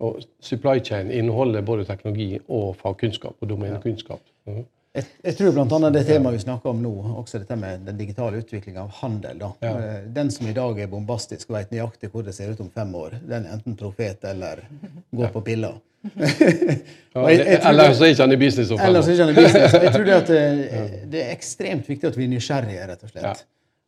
Og 0.03 0.17
supply 0.43 0.79
chain 0.83 1.07
inneholder 1.11 1.61
både 1.65 1.85
teknologi 1.87 2.41
og 2.49 2.75
fagkunnskap 2.75 3.35
og 3.39 3.47
domenekunnskap. 3.49 4.19
Mhm. 4.45 4.65
Jeg, 4.95 5.07
jeg 5.25 5.35
tror 5.35 5.55
bl.a. 5.55 5.89
det 5.91 6.05
temaet 6.07 6.37
vi 6.37 6.43
snakker 6.45 6.71
om 6.71 6.77
nå, 6.79 6.91
også 7.19 7.41
dette 7.41 7.57
med 7.59 7.81
den 7.83 7.97
digitale 7.99 8.39
utviklinga 8.39 8.85
av 8.85 8.93
handel. 9.01 9.41
Ja. 9.59 9.71
Eh, 9.75 9.97
Den 10.15 10.31
som 10.31 10.47
i 10.47 10.53
dag 10.55 10.79
er 10.79 10.87
bombastisk 10.91 11.51
og 11.51 11.57
vet 11.57 11.73
nøyaktig 11.75 12.11
hvor 12.13 12.23
det 12.23 12.35
ser 12.37 12.53
ut 12.53 12.61
om 12.63 12.69
fem 12.71 12.93
år, 12.95 13.17
den 13.27 13.43
er 13.43 13.57
enten 13.57 13.75
profet 13.79 14.23
eller 14.29 14.63
går 15.11 15.33
på 15.33 15.43
piller. 15.49 15.81
Ja, 16.05 17.25
jeg 17.33 17.59
tror 17.59 17.69
Eller 17.71 17.93
så 17.97 18.05
er 18.05 18.13
ikke 18.13 18.27
han 18.27 18.35
i 18.35 18.39
business 18.39 18.71
om 18.71 18.79
fem 18.79 18.95
år. 18.95 19.09
Jeg 19.09 19.93
tror 19.97 20.07
det, 20.07 20.15
at 20.15 20.31
det, 21.11 21.25
er 21.25 21.33
ekstremt 21.33 21.89
viktig 21.89 22.11
at 22.13 22.19
vi 22.19 22.29
er 22.29 22.33
nysgjerrige, 22.37 22.87
rett 22.93 23.03
og 23.03 23.11
slett. 23.11 23.45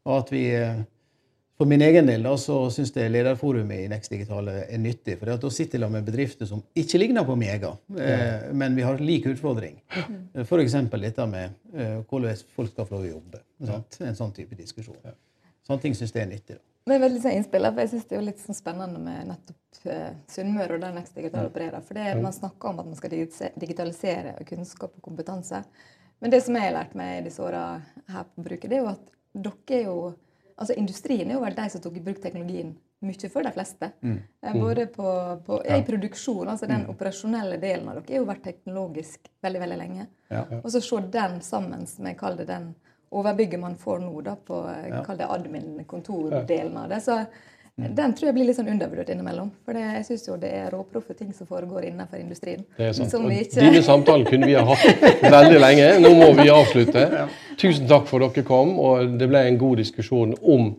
Og 0.07 0.15
at 0.17 0.31
vi, 0.33 0.43
eh, 0.59 0.79
For 1.57 1.65
min 1.65 1.81
egen 1.81 2.05
del 2.05 2.21
da, 2.21 2.35
så 2.37 2.55
syns 2.69 2.91
jeg 2.93 3.09
lederforumet 3.09 3.79
i 3.81 3.87
Next 3.89 4.11
Digital 4.13 4.51
er 4.51 4.77
nyttig. 4.77 5.15
For 5.17 5.31
da 5.41 5.49
sitter 5.49 5.81
jeg 5.81 5.89
med 5.89 6.05
bedrifter 6.05 6.45
som 6.45 6.61
ikke 6.77 6.99
ligner 7.01 7.25
på 7.25 7.33
Mega, 7.39 7.71
eh, 7.97 8.51
men 8.53 8.77
vi 8.77 8.85
har 8.85 9.01
lik 9.01 9.25
utfordring. 9.31 9.79
F.eks. 10.43 10.75
dette 10.93 11.25
med 11.31 11.55
eh, 11.73 11.95
hvordan 12.05 12.43
folk 12.53 12.75
skal 12.75 12.85
få 12.85 12.99
lov 12.99 13.07
å 13.07 13.09
jobbe. 13.15 13.41
Sant? 13.71 13.97
En 14.05 14.19
sånn 14.19 14.35
type 14.37 14.57
diskusjon. 14.59 14.99
Sånne 15.65 15.81
ting 15.81 15.97
syns 15.97 16.13
jeg 16.13 16.27
er 16.27 16.29
nyttig. 16.35 16.59
Da. 16.59 16.63
Det 16.87 16.95
er 16.95 17.01
veldig 17.03 17.23
sånn 17.23 17.49
for 17.49 17.81
jeg 17.81 17.89
synes 17.91 18.05
det 18.07 18.15
er 18.19 18.21
litt 18.23 18.39
sånn 18.39 18.55
spennende 18.55 19.01
med 19.01 19.25
nettopp 19.33 19.89
eh, 19.91 20.13
Sunnmøre 20.31 20.77
og 20.77 20.85
der 20.85 20.93
Next 20.95 21.17
Digital 21.17 21.49
opererer. 21.49 21.81
For 21.83 21.97
det, 21.97 22.05
man 22.21 22.37
snakker 22.37 22.69
om 22.69 22.83
at 22.83 22.91
man 22.91 23.01
skal 23.01 23.11
digitalisere- 23.11 23.57
digitalisere 23.59 24.37
kunnskap 24.47 24.93
og 24.93 25.09
kompetanse. 25.09 25.65
Men 26.21 26.31
det 26.33 26.43
som 26.45 26.55
jeg 26.55 26.69
har 26.69 26.77
lært 26.77 26.93
meg 26.97 27.17
i 27.17 27.25
disse 27.27 27.41
åra 27.41 27.65
her 28.13 28.29
på 28.29 28.45
bruket, 28.45 28.69
det 28.69 28.77
er 28.77 28.85
jo 28.85 28.93
at 28.93 29.11
dere 29.37 29.81
er 29.81 29.83
jo 29.89 29.97
Altså 30.57 30.73
industrien 30.77 31.29
er 31.29 31.37
jo 31.37 31.43
vel 31.43 31.55
de 31.57 31.69
som 31.69 31.81
tok 31.83 31.99
i 31.99 32.03
bruk 32.03 32.19
teknologien 32.21 32.73
mye 33.05 33.29
før 33.29 33.45
de 33.45 33.53
fleste. 33.53 33.91
Mm. 34.01 34.17
Både 34.57 34.87
på, 34.89 35.09
på, 35.45 35.59
ja, 35.67 35.77
i 35.77 35.85
produksjon, 35.85 36.49
altså 36.49 36.69
den 36.69 36.87
operasjonelle 36.89 37.59
delen 37.61 37.89
av 37.91 37.99
dere 37.99 38.15
er 38.15 38.23
jo 38.23 38.29
vært 38.29 38.45
teknologisk 38.47 39.29
veldig, 39.45 39.61
veldig 39.63 39.77
lenge. 39.77 40.07
Ja. 40.33 40.43
Og 40.63 40.71
så 40.73 40.81
se 40.81 41.03
den 41.13 41.37
sammen 41.45 41.85
med 42.01 42.17
kall 42.17 42.39
det 42.39 42.47
den 42.49 42.71
overbygget 43.13 43.61
man 43.61 43.77
får 43.79 44.01
nå 44.03 44.23
da 44.25 44.33
på 44.35 44.63
ja. 44.89 45.03
kall 45.05 45.19
det 45.21 45.29
admin-kontordelen 45.31 46.81
av 46.81 46.89
det. 46.91 47.03
Så 47.05 47.21
den 47.77 48.13
tror 48.17 48.31
jeg 48.31 48.33
blir 48.33 48.47
litt 48.47 48.57
sånn 48.57 48.71
undervurdert 48.73 49.11
innimellom. 49.13 49.51
For 49.65 49.77
det, 49.77 49.83
jeg 49.99 50.05
syns 50.07 50.23
jo 50.25 50.37
det 50.41 50.49
er 50.57 50.71
råproffe 50.73 51.13
ting 51.13 51.29
som 51.35 51.45
foregår 51.49 51.85
innenfor 51.91 52.17
industrien. 52.17 52.63
Det 52.77 52.87
er 52.87 52.95
sant. 52.97 53.11
Som 53.13 53.27
Og 53.27 53.33
vi 53.35 53.43
ikke 53.43 53.61
Dine 53.61 53.83
samtaler 53.85 54.25
kunne 54.25 54.49
vi 54.49 54.55
ha 54.57 54.63
hatt 54.65 55.05
veldig 55.21 55.59
lenge. 55.61 55.91
Nå 56.01 56.13
må 56.17 56.31
vi 56.39 56.47
avslutte. 56.49 57.05
Tusen 57.61 57.85
takk 57.89 58.09
for 58.09 58.25
dere 58.25 58.45
kom, 58.47 58.73
og 58.81 59.13
det 59.21 59.29
ble 59.29 59.43
en 59.45 59.61
god 59.61 59.83
diskusjon 59.83 60.33
om 60.41 60.71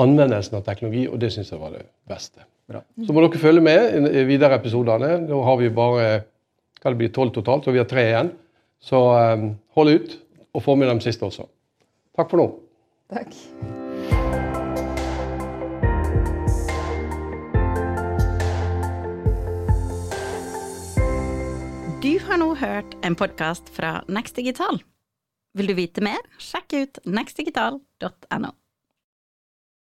anvendelsen 0.00 0.60
av 0.60 0.62
teknologi, 0.70 1.08
og 1.10 1.18
det 1.18 1.32
syns 1.34 1.50
jeg 1.50 1.58
var 1.60 1.74
det 1.74 1.82
beste. 2.08 2.46
Bra. 2.70 2.84
Så 3.02 3.16
må 3.16 3.26
dere 3.26 3.42
følge 3.42 3.66
med 3.66 4.08
i 4.14 4.24
videre 4.30 4.60
episodene. 4.62 5.16
Nå 5.26 5.42
har 5.48 5.58
vi 5.58 5.74
bare 5.74 6.06
hva 6.80 6.94
det 6.94 6.96
blir, 7.02 7.12
tolv 7.12 7.34
totalt, 7.34 7.66
og 7.66 7.74
vi 7.74 7.82
har 7.82 7.90
tre 7.90 8.06
igjen. 8.06 8.32
Så 8.80 9.02
um, 9.34 9.50
hold 9.76 9.98
ut, 9.98 10.16
og 10.54 10.62
få 10.64 10.78
med 10.78 10.94
dem 10.94 11.02
siste 11.04 11.26
også. 11.26 11.50
Takk 12.16 12.30
for 12.30 12.44
nå. 12.44 12.50
Takk. 13.10 13.34
Har 22.30 22.38
nå 22.38 22.52
hørt 22.54 22.92
en 23.02 23.16
podkast 23.18 23.72
fra 23.74 24.04
Next 24.06 24.36
Digital. 24.38 24.76
Vil 25.58 25.66
du 25.66 25.74
vite 25.74 26.02
mer, 26.04 26.20
sjekk 26.38 26.74
ut 26.76 27.00
nextdigital.no. 27.10 28.52